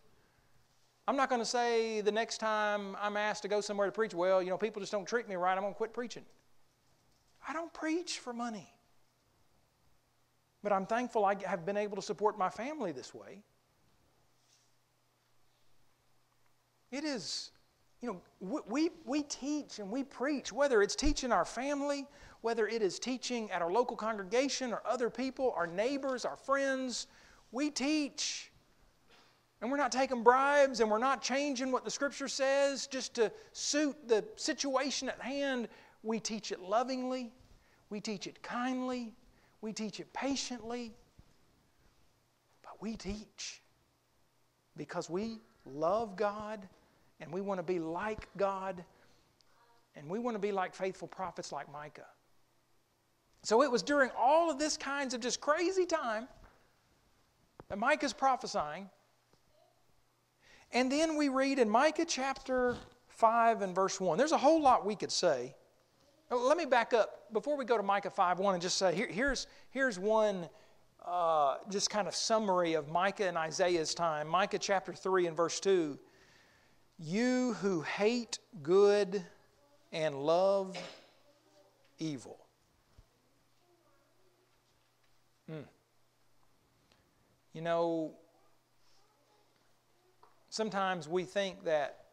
[1.06, 4.14] I'm not going to say the next time I'm asked to go somewhere to preach,
[4.14, 6.24] well, you know, people just don't treat me right, I'm going to quit preaching.
[7.46, 8.72] I don't preach for money.
[10.62, 13.42] But I'm thankful I have been able to support my family this way.
[16.92, 17.50] It is,
[18.00, 18.08] you
[18.40, 22.06] know, we, we teach and we preach, whether it's teaching our family,
[22.42, 27.06] whether it is teaching at our local congregation or other people, our neighbors, our friends,
[27.52, 28.50] we teach.
[29.60, 33.30] And we're not taking bribes and we're not changing what the Scripture says just to
[33.52, 35.68] suit the situation at hand.
[36.02, 37.32] We teach it lovingly,
[37.88, 39.14] we teach it kindly,
[39.60, 40.92] we teach it patiently.
[42.62, 43.62] But we teach
[44.76, 46.68] because we love God
[47.20, 48.84] and we want to be like God
[49.94, 52.06] and we want to be like faithful prophets like Micah.
[53.42, 56.28] So it was during all of this kinds of just crazy time
[57.68, 58.88] that Micah's prophesying
[60.72, 62.76] and then we read in Micah chapter
[63.08, 64.16] 5 and verse 1.
[64.16, 65.54] There's a whole lot we could say.
[66.30, 69.06] Let me back up before we go to Micah 5 1 and just say here,
[69.06, 70.48] here's, here's one
[71.06, 74.26] uh, just kind of summary of Micah and Isaiah's time.
[74.28, 75.98] Micah chapter 3 and verse 2.
[76.98, 79.22] You who hate good
[79.92, 80.78] and love
[81.98, 82.41] evil.
[85.48, 85.60] Hmm.
[87.52, 88.12] You know,
[90.48, 92.04] sometimes we think that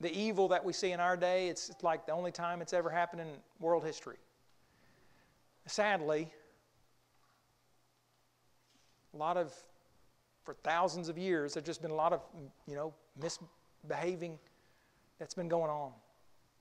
[0.00, 2.90] the evil that we see in our day, it's like the only time it's ever
[2.90, 3.28] happened in
[3.60, 4.16] world history.
[5.66, 6.28] Sadly,
[9.14, 9.52] a lot of,
[10.44, 12.22] for thousands of years, there's just been a lot of,
[12.66, 14.38] you know, misbehaving
[15.18, 15.92] that's been going on.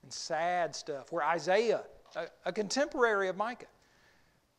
[0.04, 1.12] And sad stuff.
[1.12, 1.84] Where Isaiah,
[2.16, 3.66] a, a contemporary of Micah,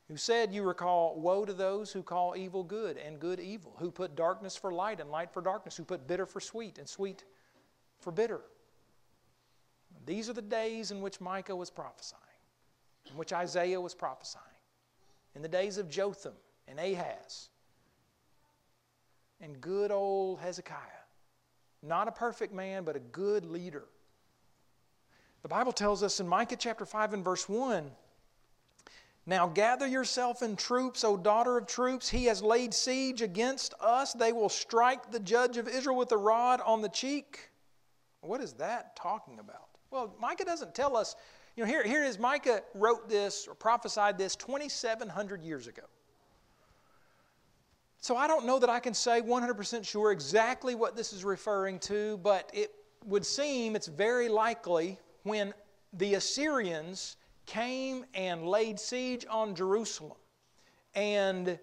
[0.09, 3.91] who said, You recall, Woe to those who call evil good and good evil, who
[3.91, 7.25] put darkness for light and light for darkness, who put bitter for sweet and sweet
[8.01, 8.41] for bitter.
[10.07, 12.23] These are the days in which Micah was prophesying,
[13.11, 14.45] in which Isaiah was prophesying,
[15.35, 16.35] in the days of Jotham
[16.67, 17.51] and Ahaz
[19.41, 20.79] and good old Hezekiah.
[21.83, 23.85] Not a perfect man, but a good leader.
[25.43, 27.91] The Bible tells us in Micah chapter 5 and verse 1
[29.29, 32.09] now gather yourself in troops, O daughter of troops.
[32.09, 34.15] He has laid siege against us.
[34.15, 37.51] They will strike the judge of Israel with a rod on the cheek.
[38.23, 39.69] What is that talking about?
[39.91, 41.15] Well, Micah doesn't tell us.
[41.57, 45.83] You know, here, here is Micah wrote this or prophesied this 2,700 years ago.
[48.01, 51.81] So I don't know that I can say 100% sure exactly what this is referring
[51.81, 52.73] to, but it
[53.05, 55.53] would seem it's very likely when
[55.93, 57.19] the Assyrians
[57.49, 60.19] came and laid siege on Jerusalem.
[60.95, 61.59] And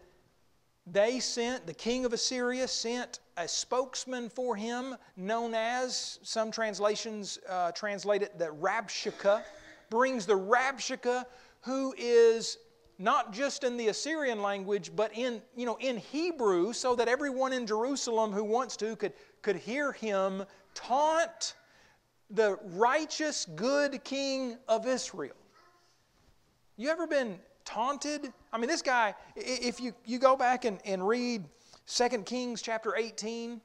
[0.87, 7.37] they sent, the king of Assyria sent a spokesman for him, known as, some translations
[7.47, 9.43] uh, translate it, the Rabshakeh,
[9.91, 11.23] brings the Rabshakeh,
[11.61, 12.57] who is
[12.97, 17.53] not just in the Assyrian language, but in, you know, in Hebrew, so that everyone
[17.53, 19.13] in Jerusalem who wants to could,
[19.43, 21.55] could hear him taunt
[22.31, 25.35] the righteous, good king of Israel.
[26.77, 28.33] You ever been taunted?
[28.51, 31.45] I mean, this guy, if you, you go back and, and read
[31.87, 33.61] 2 Kings chapter 18,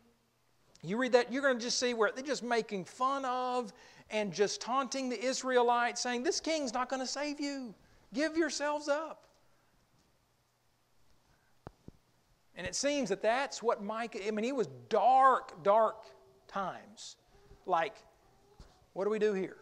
[0.83, 3.73] You read that, you're going to just see where they're just making fun of
[4.11, 7.75] and just taunting the Israelites, saying, This king's not going to save you.
[8.13, 9.27] Give yourselves up.
[12.57, 16.05] And it seems that that's what Micah, I mean, he was dark, dark
[16.47, 17.17] times.
[17.65, 17.95] Like,
[18.93, 19.57] what do we do here?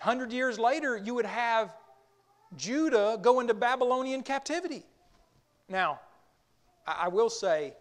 [0.00, 1.76] Hundred years later, you would have
[2.56, 4.82] Judah go into Babylonian captivity.
[5.68, 6.00] Now,
[6.86, 7.74] I will say,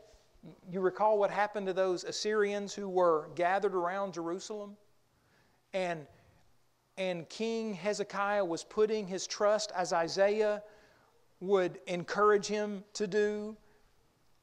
[0.70, 4.76] you recall what happened to those Assyrians who were gathered around Jerusalem?
[5.74, 6.06] And,
[6.98, 10.62] and King Hezekiah was putting his trust, as Isaiah
[11.40, 13.56] would encourage him to do,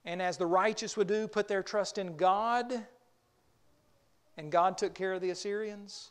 [0.07, 2.87] and as the righteous would do, put their trust in God.
[4.39, 6.11] And God took care of the Assyrians.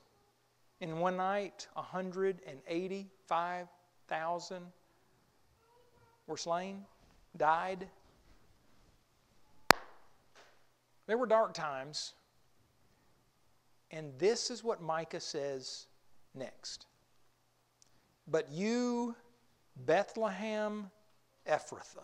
[0.82, 4.64] In one night, 185,000
[6.28, 6.84] were slain,
[7.38, 7.88] died.
[11.08, 12.14] There were dark times.
[13.92, 15.88] And this is what Micah says
[16.34, 16.88] next.
[18.28, 19.16] But you,
[19.86, 20.90] Bethlehem
[21.48, 22.02] Ephrathah,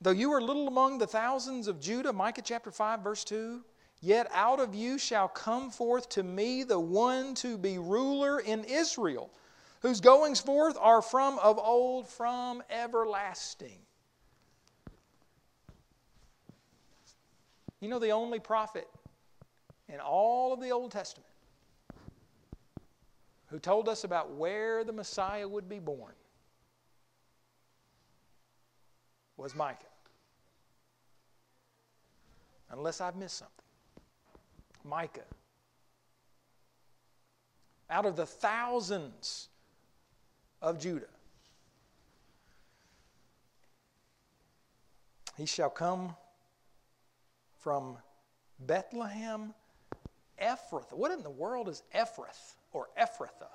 [0.00, 3.64] though you are little among the thousands of Judah, Micah chapter 5, verse 2,
[4.00, 8.64] yet out of you shall come forth to me the one to be ruler in
[8.64, 9.30] Israel,
[9.80, 13.78] whose goings forth are from of old, from everlasting.
[17.80, 18.88] You know, the only prophet
[19.88, 21.28] in all of the Old Testament
[23.48, 26.12] who told us about where the Messiah would be born
[29.36, 29.84] was Micah.
[32.70, 33.65] Unless I've missed something.
[34.86, 35.20] Micah.
[37.88, 39.48] Out of the thousands
[40.60, 41.06] of Judah,
[45.36, 46.16] he shall come
[47.58, 47.96] from
[48.60, 49.54] Bethlehem,
[50.40, 50.94] Ephrathah.
[50.94, 53.46] What in the world is Ephrath or Ephrathah?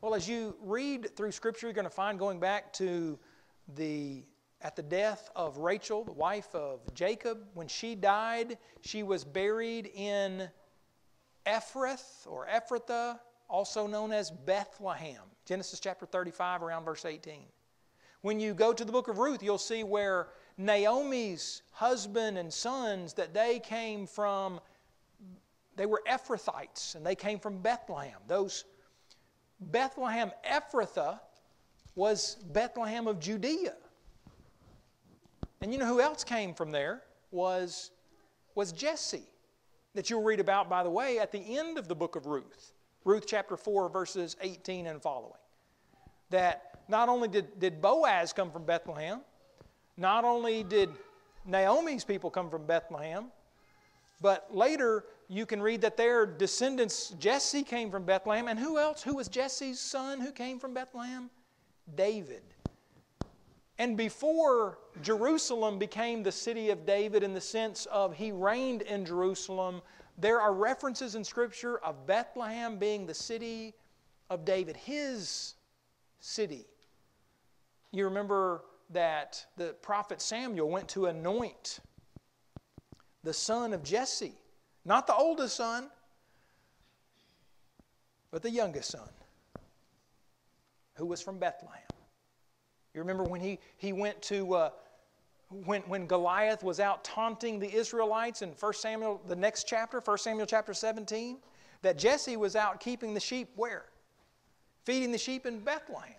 [0.00, 3.18] Well, as you read through Scripture, you're going to find going back to
[3.76, 4.24] the
[4.62, 9.90] at the death of Rachel, the wife of Jacob, when she died, she was buried
[9.94, 10.48] in
[11.46, 15.22] Ephrath or Ephrathah, also known as Bethlehem.
[15.44, 17.42] Genesis chapter 35, around verse 18.
[18.22, 23.14] When you go to the book of Ruth, you'll see where Naomi's husband and sons
[23.14, 24.60] that they came from,
[25.76, 28.20] they were Ephrathites and they came from Bethlehem.
[28.28, 28.64] Those
[29.60, 31.20] Bethlehem Ephrathah
[31.96, 33.74] was Bethlehem of Judea.
[35.62, 37.92] And you know who else came from there was,
[38.56, 39.22] was Jesse,
[39.94, 42.72] that you'll read about, by the way, at the end of the book of Ruth.
[43.04, 45.32] Ruth chapter 4, verses 18 and following.
[46.30, 49.20] That not only did, did Boaz come from Bethlehem,
[49.96, 50.90] not only did
[51.46, 53.26] Naomi's people come from Bethlehem,
[54.20, 58.48] but later you can read that their descendants, Jesse came from Bethlehem.
[58.48, 59.02] And who else?
[59.02, 61.30] Who was Jesse's son who came from Bethlehem?
[61.94, 62.42] David.
[63.82, 69.04] And before Jerusalem became the city of David in the sense of he reigned in
[69.04, 69.82] Jerusalem,
[70.16, 73.74] there are references in Scripture of Bethlehem being the city
[74.30, 75.54] of David, his
[76.20, 76.64] city.
[77.90, 81.80] You remember that the prophet Samuel went to anoint
[83.24, 84.36] the son of Jesse,
[84.84, 85.90] not the oldest son,
[88.30, 89.08] but the youngest son,
[90.94, 91.82] who was from Bethlehem.
[92.94, 94.70] You remember when he, he went to, uh,
[95.48, 100.18] when, when Goliath was out taunting the Israelites in 1 Samuel, the next chapter, 1
[100.18, 101.38] Samuel chapter 17,
[101.82, 103.86] that Jesse was out keeping the sheep where?
[104.84, 106.14] Feeding the sheep in Bethlehem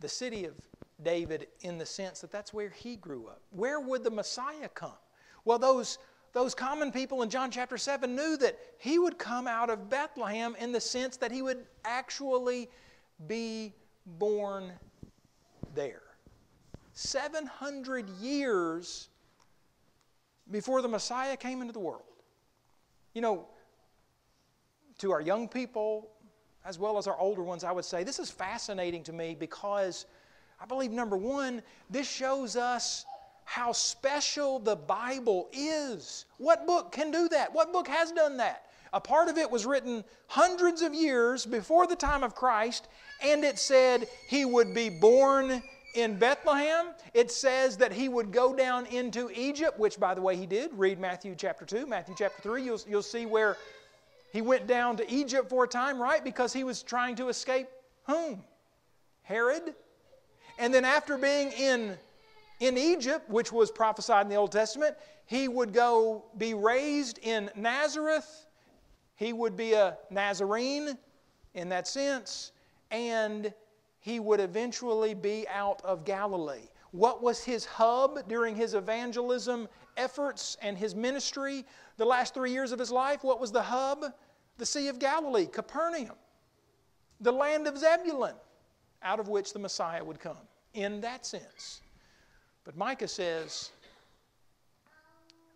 [0.00, 0.54] the city of
[1.02, 3.40] David in the sense that that's where he grew up.
[3.50, 4.96] Where would the Messiah come?
[5.44, 5.98] Well, those,
[6.32, 10.56] those common people in John chapter 7 knew that he would come out of Bethlehem
[10.58, 12.68] in the sense that he would actually
[13.26, 13.74] be
[14.18, 14.72] born
[15.74, 16.02] there.
[16.92, 19.08] 700 years
[20.50, 22.02] before the Messiah came into the world.
[23.14, 23.46] You know,
[24.98, 26.10] to our young people,
[26.64, 30.06] as well as our older ones, I would say this is fascinating to me because
[30.60, 33.06] I believe, number one, this shows us
[33.44, 36.26] how special the Bible is.
[36.36, 37.52] What book can do that?
[37.52, 38.66] What book has done that?
[38.92, 42.88] A part of it was written hundreds of years before the time of Christ,
[43.22, 45.62] and it said he would be born
[45.94, 46.88] in Bethlehem.
[47.14, 50.70] It says that he would go down into Egypt, which, by the way, he did.
[50.74, 52.64] Read Matthew chapter 2, Matthew chapter 3.
[52.64, 53.56] You'll, you'll see where
[54.32, 56.22] he went down to Egypt for a time, right?
[56.22, 57.68] Because he was trying to escape
[58.06, 58.42] whom?
[59.22, 59.74] Herod.
[60.58, 61.96] And then after being in
[62.60, 64.94] in Egypt, which was prophesied in the Old Testament.
[65.26, 68.46] He would go be raised in Nazareth.
[69.20, 70.96] He would be a Nazarene
[71.52, 72.52] in that sense.
[72.90, 73.52] And
[73.98, 76.70] he would eventually be out of Galilee.
[76.92, 79.68] What was his hub during his evangelism
[79.98, 81.66] efforts and his ministry
[81.98, 83.22] the last three years of his life?
[83.22, 84.06] What was the hub?
[84.56, 86.16] The Sea of Galilee, Capernaum,
[87.20, 88.34] the land of Zebulun,
[89.02, 91.82] out of which the Messiah would come, in that sense.
[92.64, 93.70] But Micah says,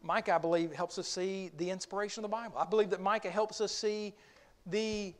[0.05, 2.59] Micah, I believe, helps us see the inspiration of the Bible.
[2.59, 4.14] I believe that Micah helps us see
[4.66, 5.14] the,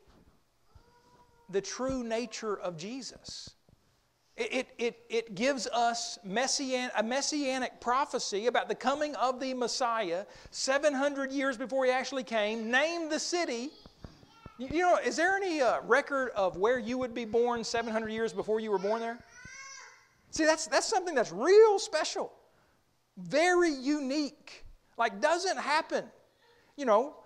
[1.49, 3.55] the true nature of Jesus.
[4.37, 10.27] It, it, it gives us messian, a messianic prophecy about the coming of the Messiah
[10.51, 13.71] 700 years before he actually came, named the city.
[14.59, 18.33] You know, is there any uh, record of where you would be born 700 years
[18.33, 19.19] before you were born there?
[20.31, 22.33] See, that's, that's something that's real special,
[23.17, 24.64] very unique.
[24.97, 26.05] Like, doesn't happen.
[26.77, 27.17] You know,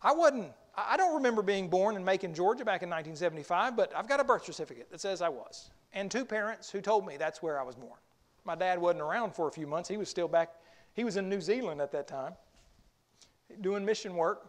[0.00, 4.08] I wasn't, I don't remember being born in Macon, Georgia back in 1975, but I've
[4.08, 7.42] got a birth certificate that says I was and two parents who told me that's
[7.42, 7.98] where I was born.
[8.44, 9.88] My dad wasn't around for a few months.
[9.88, 10.50] He was still back,
[10.94, 12.34] he was in New Zealand at that time
[13.60, 14.46] doing mission work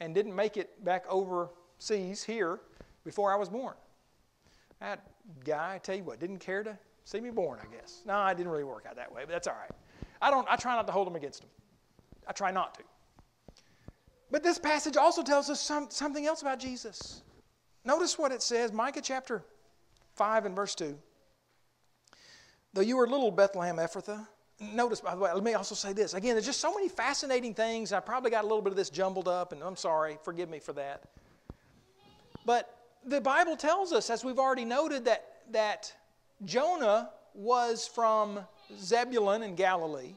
[0.00, 2.60] and didn't make it back overseas here
[3.04, 3.74] before I was born.
[4.80, 5.06] That
[5.44, 8.02] guy, I tell you what, didn't care to see me born, I guess.
[8.04, 9.70] No, I didn't really work out that way, but that's all right.
[10.20, 11.50] I don't I try not to hold him against him.
[12.30, 12.84] I try not to.
[14.30, 17.22] But this passage also tells us some, something else about Jesus.
[17.84, 19.42] Notice what it says, Micah chapter
[20.14, 20.96] 5 and verse 2.
[22.72, 24.28] Though you were little Bethlehem Ephrathah,
[24.60, 26.14] notice, by the way, let me also say this.
[26.14, 27.92] Again, there's just so many fascinating things.
[27.92, 30.60] I probably got a little bit of this jumbled up, and I'm sorry, forgive me
[30.60, 31.02] for that.
[32.46, 32.72] But
[33.04, 35.92] the Bible tells us, as we've already noted, that, that
[36.44, 38.38] Jonah was from
[38.78, 40.12] Zebulun in Galilee.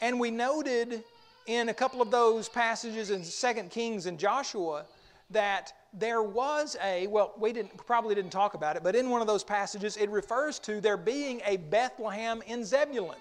[0.00, 1.04] And we noted
[1.46, 4.84] in a couple of those passages in 2 Kings and Joshua
[5.30, 9.20] that there was a, well, we didn't, probably didn't talk about it, but in one
[9.20, 13.16] of those passages, it refers to there being a Bethlehem in Zebulun.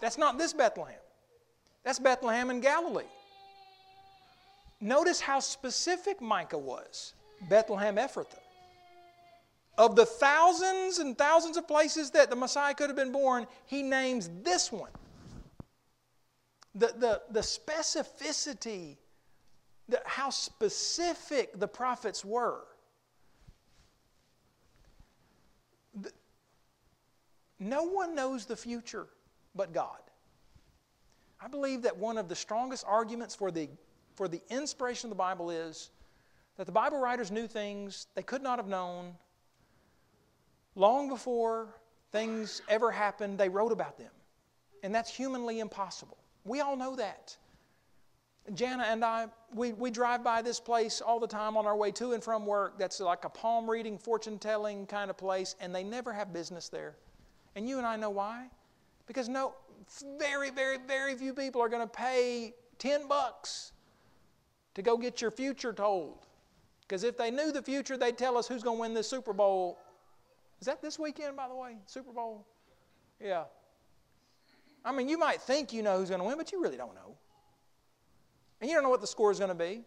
[0.00, 0.98] That's not this Bethlehem,
[1.82, 3.04] that's Bethlehem in Galilee.
[4.80, 7.14] Notice how specific Micah was
[7.48, 8.38] Bethlehem Ephrathah.
[9.78, 13.82] Of the thousands and thousands of places that the Messiah could have been born, he
[13.82, 14.90] names this one.
[16.74, 18.96] The, the, the specificity
[19.88, 22.62] the, how specific the prophets were.
[26.00, 26.10] The,
[27.58, 29.06] no one knows the future
[29.54, 29.98] but God.
[31.40, 33.68] I believe that one of the strongest arguments for the,
[34.14, 35.90] for the inspiration of the Bible is
[36.56, 39.14] that the Bible writers knew things they could not have known
[40.74, 41.68] long before
[42.10, 44.10] things ever happened, they wrote about them.
[44.82, 46.16] And that's humanly impossible.
[46.44, 47.36] We all know that.
[48.52, 51.90] Jana and I, we, we drive by this place all the time on our way
[51.92, 52.78] to and from work.
[52.78, 56.68] That's like a palm reading, fortune telling kind of place, and they never have business
[56.68, 56.96] there.
[57.56, 58.48] And you and I know why?
[59.06, 59.54] Because no,
[60.18, 63.72] very, very, very few people are going to pay 10 bucks
[64.74, 66.26] to go get your future told.
[66.82, 69.32] Because if they knew the future, they'd tell us who's going to win this Super
[69.32, 69.78] Bowl.
[70.60, 71.76] Is that this weekend, by the way?
[71.86, 72.46] Super Bowl?
[73.20, 73.44] Yeah.
[74.84, 76.94] I mean, you might think you know who's going to win, but you really don't
[76.94, 77.16] know.
[78.60, 79.82] And you don't know what the score is going to be.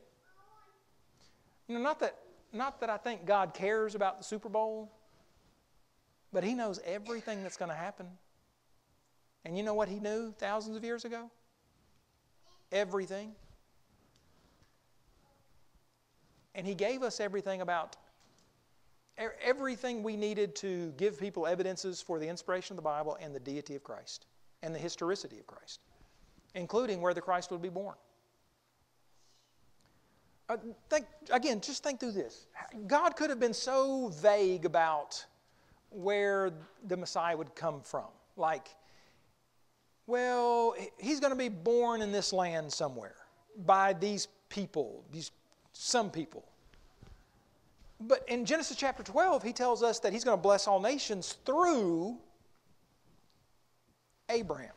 [1.68, 2.18] You know, not that,
[2.52, 4.92] not that I think God cares about the Super Bowl,
[6.34, 8.08] but He knows everything that's going to happen.
[9.46, 11.30] And you know what He knew thousands of years ago?
[12.72, 13.34] Everything.
[16.56, 17.96] And He gave us everything about
[19.44, 23.40] everything we needed to give people evidences for the inspiration of the Bible and the
[23.40, 24.28] deity of Christ
[24.64, 25.80] and the historicity of Christ,
[26.56, 27.96] including where the Christ would be born.
[30.50, 30.58] Uh,
[30.90, 32.48] think, again, just think through this.
[32.88, 35.26] God could have been so vague about
[35.90, 36.52] where
[36.88, 38.06] the Messiah would come from.
[38.38, 38.70] Like,
[40.06, 43.16] well, he's going to be born in this land somewhere
[43.66, 45.32] by these people, these
[45.74, 46.46] some people.
[48.00, 51.38] But in Genesis chapter 12, he tells us that he's going to bless all nations
[51.46, 52.18] through
[54.30, 54.74] Abraham.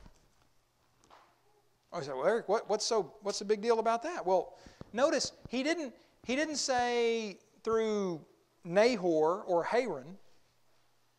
[1.93, 4.25] I said, well, Eric, what, what's, so, what's the big deal about that?
[4.25, 4.55] Well,
[4.93, 5.95] Notice, he didn't,
[6.25, 8.21] he didn't say through
[8.65, 10.17] Nahor or Haran,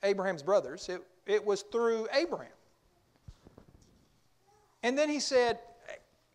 [0.04, 0.90] Abraham's brothers.
[0.90, 2.52] It, it was through Abraham.
[4.84, 5.60] And then he said,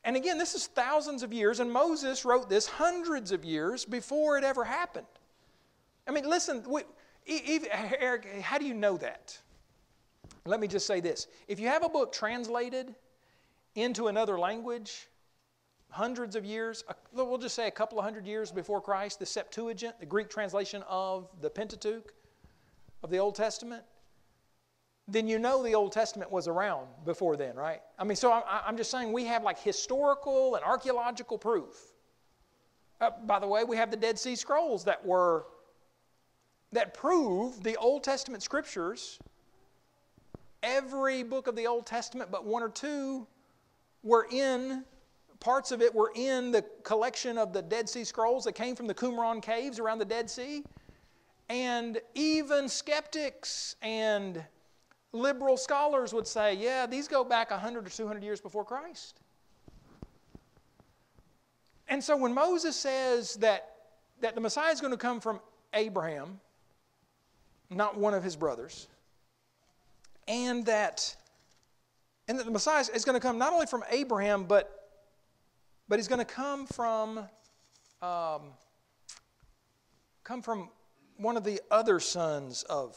[0.04, 4.38] and again, this is thousands of years, and Moses wrote this hundreds of years before
[4.38, 5.06] it ever happened.
[6.06, 6.82] I mean, listen, we,
[7.98, 9.36] Eric, how do you know that?
[10.46, 12.94] Let me just say this if you have a book translated
[13.74, 15.08] into another language,
[15.90, 20.00] hundreds of years, we'll just say a couple of hundred years before Christ, the Septuagint,
[20.00, 22.12] the Greek translation of the Pentateuch
[23.02, 23.82] of the Old Testament,
[25.08, 27.80] then you know the Old Testament was around before then, right?
[27.98, 31.76] I mean, so I'm just saying we have like historical and archaeological proof.
[33.00, 35.46] Uh, by the way, we have the Dead Sea Scrolls that were
[36.72, 39.18] that prove the Old Testament scriptures.
[40.62, 43.26] Every book of the Old Testament, but one or two,
[44.02, 44.84] were in
[45.40, 48.86] parts of it were in the collection of the Dead Sea Scrolls that came from
[48.86, 50.64] the Qumran caves around the Dead Sea.
[51.48, 54.44] And even skeptics and
[55.12, 59.20] liberal scholars would say, yeah, these go back 100 or 200 years before Christ.
[61.88, 63.74] And so when Moses says that,
[64.20, 65.40] that the Messiah is going to come from
[65.72, 66.40] Abraham,
[67.70, 68.88] not one of his brothers,
[70.28, 71.14] and that,
[72.28, 74.88] and that the Messiah is going to come not only from Abraham, but,
[75.88, 77.18] but he's going to come from,
[78.02, 78.42] um,
[80.24, 80.70] come from
[81.16, 82.96] one of the other sons of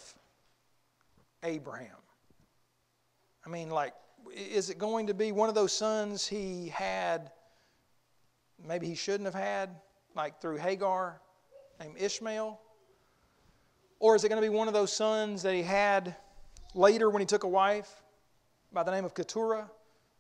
[1.44, 1.96] Abraham.
[3.46, 3.94] I mean, like,
[4.36, 7.32] is it going to be one of those sons he had,
[8.68, 9.70] maybe he shouldn't have had,
[10.16, 11.22] like through Hagar,
[11.80, 12.60] named Ishmael?
[14.00, 16.16] Or is it going to be one of those sons that he had
[16.74, 17.90] later when he took a wife
[18.72, 19.70] by the name of Keturah?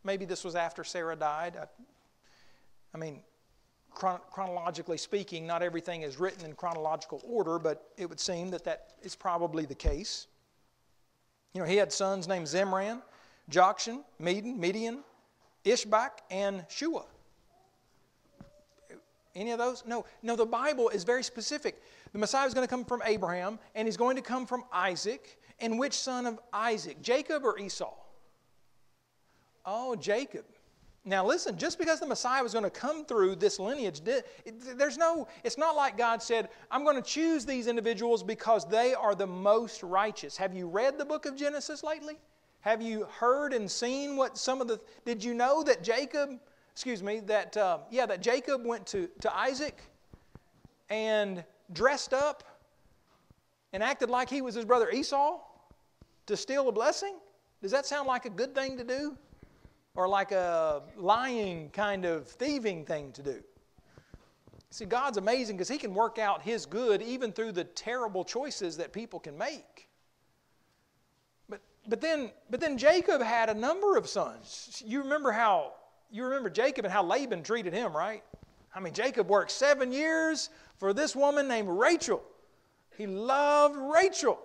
[0.03, 1.57] Maybe this was after Sarah died.
[1.57, 1.65] I,
[2.93, 3.21] I mean,
[3.91, 8.63] chron- chronologically speaking, not everything is written in chronological order, but it would seem that
[8.63, 10.27] that is probably the case.
[11.53, 13.01] You know, he had sons named Zimran,
[13.51, 14.99] Jokshan, Medan, Midian,
[15.65, 17.03] Ishbak, and Shua.
[19.35, 19.83] Any of those?
[19.85, 20.05] No.
[20.23, 21.81] No, the Bible is very specific.
[22.13, 25.38] The Messiah is going to come from Abraham, and he's going to come from Isaac.
[25.61, 27.01] And which son of Isaac?
[27.01, 27.93] Jacob or Esau?
[29.65, 30.45] Oh, Jacob.
[31.05, 34.01] Now listen, just because the Messiah was going to come through this lineage,
[34.75, 38.93] there's no, it's not like God said, I'm going to choose these individuals because they
[38.93, 40.35] are the most righteous.
[40.37, 42.17] Have you read the book of Genesis lately?
[42.61, 46.31] Have you heard and seen what some of the, did you know that Jacob,
[46.73, 49.81] excuse me, that, uh, yeah, that Jacob went to, to Isaac
[50.89, 52.43] and dressed up
[53.71, 55.39] and acted like he was his brother Esau
[56.29, 57.15] to steal a blessing?
[57.61, 59.17] Does that sound like a good thing to do?
[59.95, 63.43] Or like a lying kind of thieving thing to do?
[64.69, 68.77] See, God's amazing because He can work out His good even through the terrible choices
[68.77, 69.89] that people can make.
[71.49, 74.81] But, but, then, but then Jacob had a number of sons.
[74.85, 75.73] You remember how
[76.11, 78.23] you remember Jacob and how Laban treated him, right?
[78.73, 82.23] I mean, Jacob worked seven years for this woman named Rachel.
[82.97, 84.39] He loved Rachel.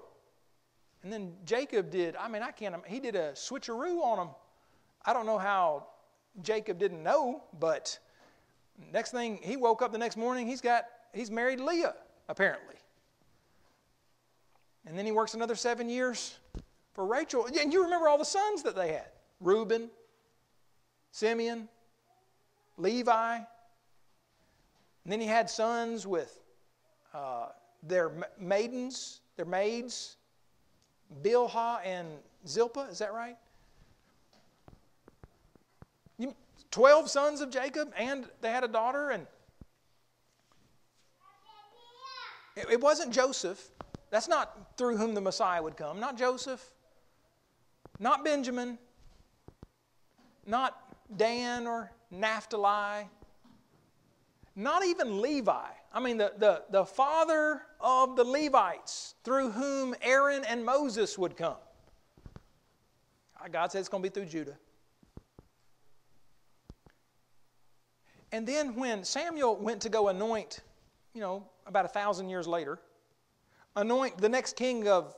[1.04, 4.34] And then Jacob did, I mean, I can't, he did a switcheroo on him.
[5.04, 5.86] I don't know how
[6.42, 7.98] Jacob didn't know, but
[8.90, 11.94] next thing, he woke up the next morning, he's got, he's married Leah,
[12.30, 12.76] apparently.
[14.86, 16.38] And then he works another seven years
[16.94, 17.46] for Rachel.
[17.46, 19.08] And you remember all the sons that they had
[19.40, 19.90] Reuben,
[21.10, 21.68] Simeon,
[22.78, 23.36] Levi.
[23.36, 23.46] And
[25.12, 26.40] then he had sons with
[27.12, 27.48] uh,
[27.82, 30.16] their maidens, their maids,
[31.22, 32.08] Bilhah and
[32.46, 32.88] Zilpah.
[32.90, 33.36] Is that right?
[36.18, 36.34] You,
[36.70, 39.26] Twelve sons of Jacob, and they had a daughter, and
[42.56, 43.70] it, it wasn't Joseph.
[44.10, 45.98] That's not through whom the Messiah would come.
[45.98, 46.70] Not Joseph,
[47.98, 48.78] not Benjamin,
[50.46, 50.78] not
[51.16, 53.08] Dan or Naphtali,
[54.54, 55.70] not even Levi.
[55.94, 61.36] I mean, the, the, the father of the Levites through whom Aaron and Moses would
[61.36, 61.54] come.
[63.52, 64.56] God said it's going to be through Judah.
[68.32, 70.62] And then when Samuel went to go anoint,
[71.14, 72.80] you know, about a thousand years later,
[73.76, 75.14] anoint the next king of,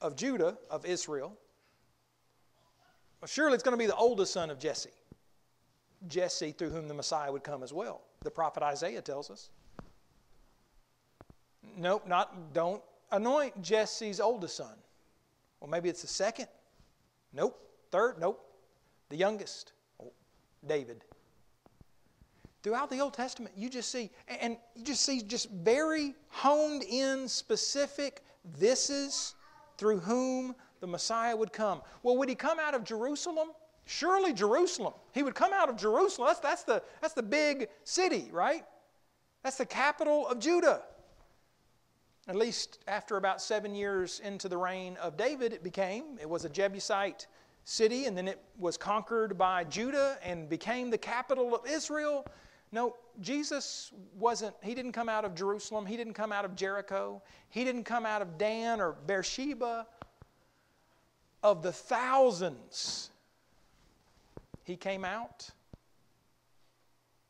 [0.00, 1.36] of Judah, of Israel,
[3.26, 4.90] surely it's going to be the oldest son of Jesse.
[6.08, 8.02] Jesse, through whom the Messiah would come as well.
[8.22, 9.50] The prophet Isaiah tells us.
[11.76, 12.82] Nope, not don't
[13.12, 14.74] anoint Jesse's oldest son.
[15.60, 16.48] Well, maybe it's the second.
[17.32, 17.58] Nope.
[17.90, 18.44] Third, nope.
[19.08, 19.72] The youngest,
[20.66, 21.04] David.
[22.62, 27.26] Throughout the Old Testament, you just see, and you just see just very honed in
[27.26, 28.22] specific
[28.58, 29.34] this is
[29.78, 31.82] through whom the Messiah would come.
[32.02, 33.48] Well, would he come out of Jerusalem?
[33.90, 34.94] Surely Jerusalem.
[35.10, 36.28] He would come out of Jerusalem.
[36.28, 38.64] That's, that's, the, that's the big city, right?
[39.42, 40.82] That's the capital of Judah.
[42.28, 46.18] At least after about seven years into the reign of David, it became.
[46.20, 47.26] It was a Jebusite
[47.64, 52.24] city, and then it was conquered by Judah and became the capital of Israel.
[52.70, 55.84] No, Jesus wasn't, he didn't come out of Jerusalem.
[55.84, 57.20] He didn't come out of Jericho.
[57.48, 59.88] He didn't come out of Dan or Beersheba.
[61.42, 63.10] Of the thousands,
[64.70, 65.50] he came out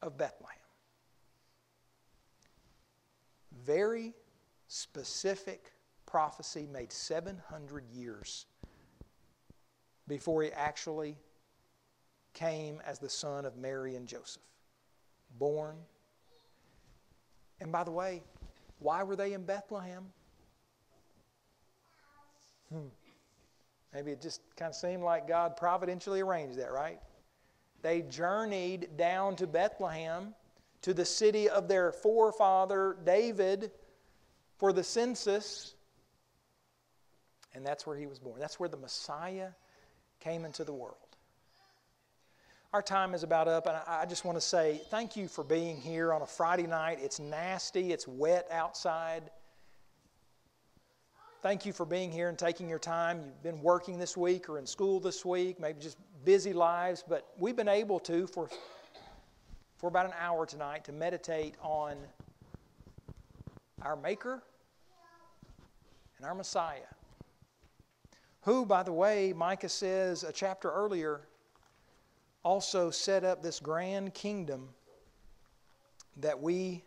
[0.03, 0.57] of Bethlehem.
[3.65, 4.13] Very
[4.69, 5.73] specific
[6.05, 8.45] prophecy made 700 years
[10.07, 11.17] before he actually
[12.35, 14.43] came as the son of Mary and Joseph.
[15.39, 15.77] Born.
[17.61, 18.23] And by the way,
[18.81, 20.05] why were they in Bethlehem?
[22.71, 22.89] Hmm.
[23.95, 27.01] Maybe it just kind of seemed like God providentially arranged that, right?
[27.83, 30.35] They journeyed down to Bethlehem,
[30.83, 33.71] to the city of their forefather David,
[34.59, 35.75] for the census.
[37.55, 38.39] And that's where he was born.
[38.39, 39.49] That's where the Messiah
[40.21, 40.97] came into the world.
[42.73, 45.77] Our time is about up, and I just want to say thank you for being
[45.77, 46.99] here on a Friday night.
[47.03, 49.31] It's nasty, it's wet outside.
[51.43, 53.23] Thank you for being here and taking your time.
[53.25, 57.33] You've been working this week or in school this week, maybe just busy lives, but
[57.39, 58.49] we've been able to, for,
[59.79, 61.97] for about an hour tonight, to meditate on
[63.83, 64.43] our Maker
[66.19, 66.81] and our Messiah
[68.43, 71.21] who, by the way, Micah says a chapter earlier,
[72.43, 74.69] also set up this grand kingdom
[76.17, 76.83] that we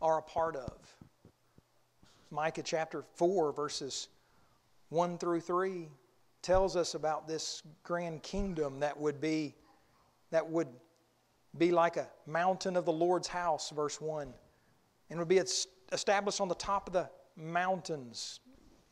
[0.00, 0.72] are a part of.
[2.30, 4.08] Micah chapter 4, verses
[4.88, 5.88] 1 through 3
[6.46, 9.54] tells us about this grand kingdom that would be
[10.30, 10.68] that would
[11.58, 14.32] be like a mountain of the Lord's house verse 1
[15.10, 15.40] and would be
[15.92, 18.40] established on the top of the mountains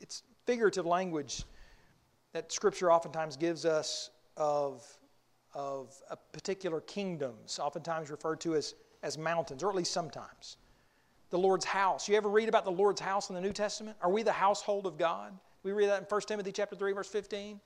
[0.00, 1.44] it's figurative language
[2.34, 4.84] that Scripture oftentimes gives us of,
[5.55, 5.96] of
[6.32, 10.57] particular kingdoms, oftentimes referred to as, as mountains, or at least sometimes.
[11.30, 12.09] The Lord's house.
[12.09, 13.96] You ever read about the Lord's house in the New Testament?
[14.02, 15.32] Are we the household of God?
[15.64, 17.60] We read that in 1 Timothy chapter 3, verse 15.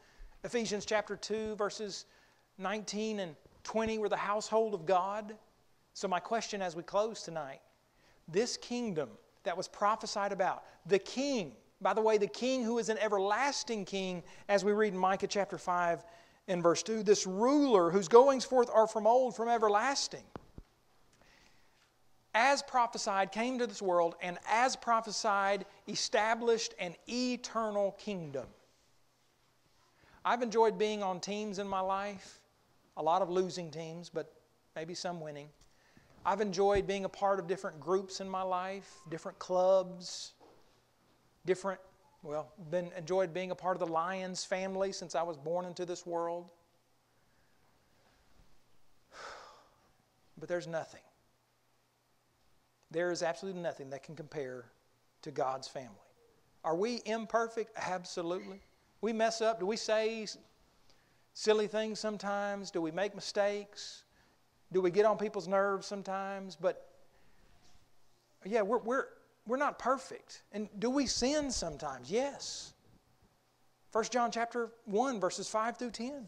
[0.45, 2.07] Ephesians chapter 2, verses
[2.57, 5.35] 19 and 20, we're the household of God.
[5.93, 7.61] So, my question as we close tonight
[8.29, 9.11] this kingdom
[9.43, 13.85] that was prophesied about, the king by the way, the king who is an everlasting
[13.85, 16.05] king, as we read in Micah chapter 5
[16.49, 20.25] and verse 2, this ruler whose goings forth are from old, from everlasting,
[22.35, 28.47] as prophesied, came to this world, and as prophesied, established an eternal kingdom.
[30.25, 32.41] I've enjoyed being on teams in my life,
[32.97, 34.33] a lot of losing teams, but
[34.77, 35.49] maybe some winning.
[36.27, 40.33] I've enjoyed being a part of different groups in my life, different clubs,
[41.47, 41.81] different,
[42.23, 45.87] well, been enjoyed being a part of the Lyons family since I was born into
[45.87, 46.51] this world.
[50.39, 51.01] But there's nothing.
[52.93, 54.67] There is absolutely nothing that can compare
[55.23, 55.95] to God's family.
[56.65, 57.71] Are we imperfect?
[57.77, 58.61] Absolutely.
[59.01, 59.61] We mess up.
[59.61, 60.27] Do we say
[61.35, 62.71] silly things sometimes?
[62.71, 64.05] Do we make mistakes?
[64.73, 66.57] Do we get on people's nerves sometimes?
[66.61, 66.89] But
[68.45, 69.07] yeah, we're, we're,
[69.47, 70.43] we're not perfect.
[70.53, 72.11] And do we sin sometimes?
[72.11, 72.75] Yes.
[73.93, 76.27] 1 John chapter 1 verses 5 through 10.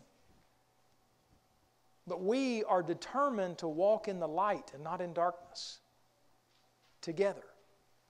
[2.06, 5.80] But we are determined to walk in the light and not in darkness
[7.02, 7.49] together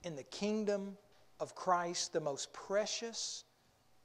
[0.03, 0.97] in the kingdom
[1.39, 3.45] of Christ, the most precious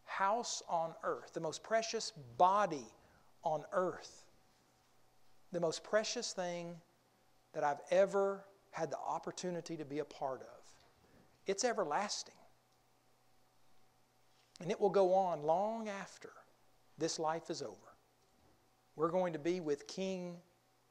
[0.03, 2.85] house on earth, the most precious body
[3.43, 4.25] on earth,
[5.51, 6.75] the most precious thing
[7.53, 10.47] that I've ever had the opportunity to be a part of
[11.45, 12.33] it's everlasting.
[14.61, 16.31] And it will go on long after
[16.97, 17.75] this life is over.
[18.95, 20.37] We're going to be with King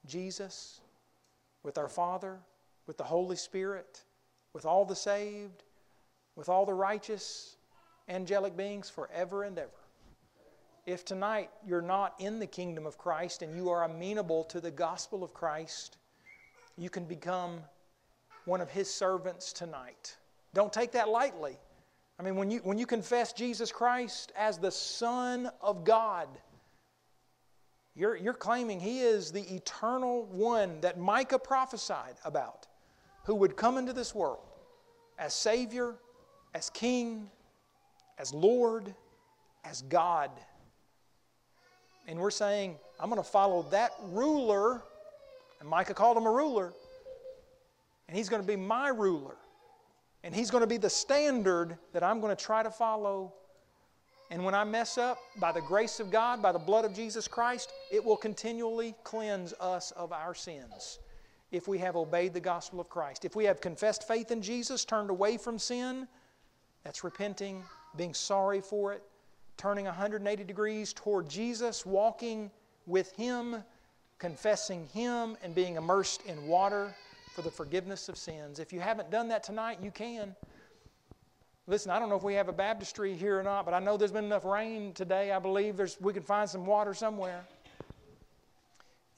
[0.07, 0.81] Jesus,
[1.63, 2.39] with our Father,
[2.87, 4.05] with the Holy Spirit,
[4.55, 5.65] with all the saved,
[6.37, 7.57] with all the righteous
[8.09, 9.71] angelic beings forever and ever.
[10.87, 14.71] If tonight you're not in the kingdom of Christ and you are amenable to the
[14.71, 15.99] gospel of Christ,
[16.79, 17.61] you can become
[18.47, 20.17] one of his servants tonight.
[20.55, 21.59] Don't take that lightly.
[22.19, 26.29] I mean, when you, when you confess Jesus Christ as the Son of God,
[27.97, 32.67] you're, you're claiming He is the eternal one that Micah prophesied about,
[33.25, 34.41] who would come into this world
[35.19, 35.97] as Savior,
[36.55, 37.31] as King,
[38.19, 38.95] as Lord,
[39.65, 40.31] as God.
[42.07, 44.83] And we're saying, I'm going to follow that ruler,
[45.61, 46.73] and Micah called him a ruler,
[48.09, 49.37] and he's going to be my ruler
[50.25, 53.35] And He's going to be the standard that I'm going to try to follow.
[54.31, 57.29] And when I mess up, by the grace of God, by the blood of Jesus
[57.29, 60.99] Christ, it will continually cleanse us of our sins
[61.51, 63.25] if we have obeyed the gospel of Christ.
[63.25, 66.09] If we have confessed faith in Jesus, turned away from sin,
[66.83, 67.63] that's repenting,
[67.97, 69.03] being sorry for it,
[69.57, 72.51] turning 180 degrees toward Jesus, walking
[72.87, 73.63] with Him,
[74.19, 76.95] confessing Him, and being immersed in water
[77.35, 78.59] for the forgiveness of sins.
[78.59, 80.35] If you haven't done that tonight, you can.
[81.67, 83.97] Listen, I don't know if we have a baptistry here or not, but I know
[83.97, 85.33] there's been enough rain today.
[85.33, 87.45] I believe there's, we can find some water somewhere.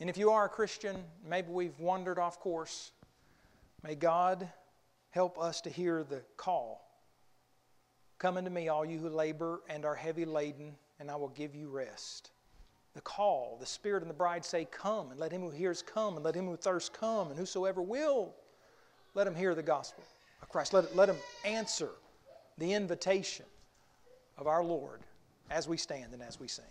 [0.00, 2.92] And if you are a Christian, maybe we've wandered off course.
[3.82, 4.48] May God
[5.10, 6.82] help us to hear the call.
[8.18, 11.54] Come unto me, all you who labor and are heavy laden, and I will give
[11.54, 12.30] you rest.
[12.94, 16.16] The call, the Spirit and the bride say, Come, and let him who hears come,
[16.16, 18.34] and let him who thirsts come, and whosoever will,
[19.14, 20.02] let him hear the gospel
[20.42, 20.72] of Christ.
[20.72, 21.90] Let, let him answer
[22.58, 23.44] the invitation
[24.38, 25.00] of our Lord
[25.50, 26.64] as we stand and as we sing.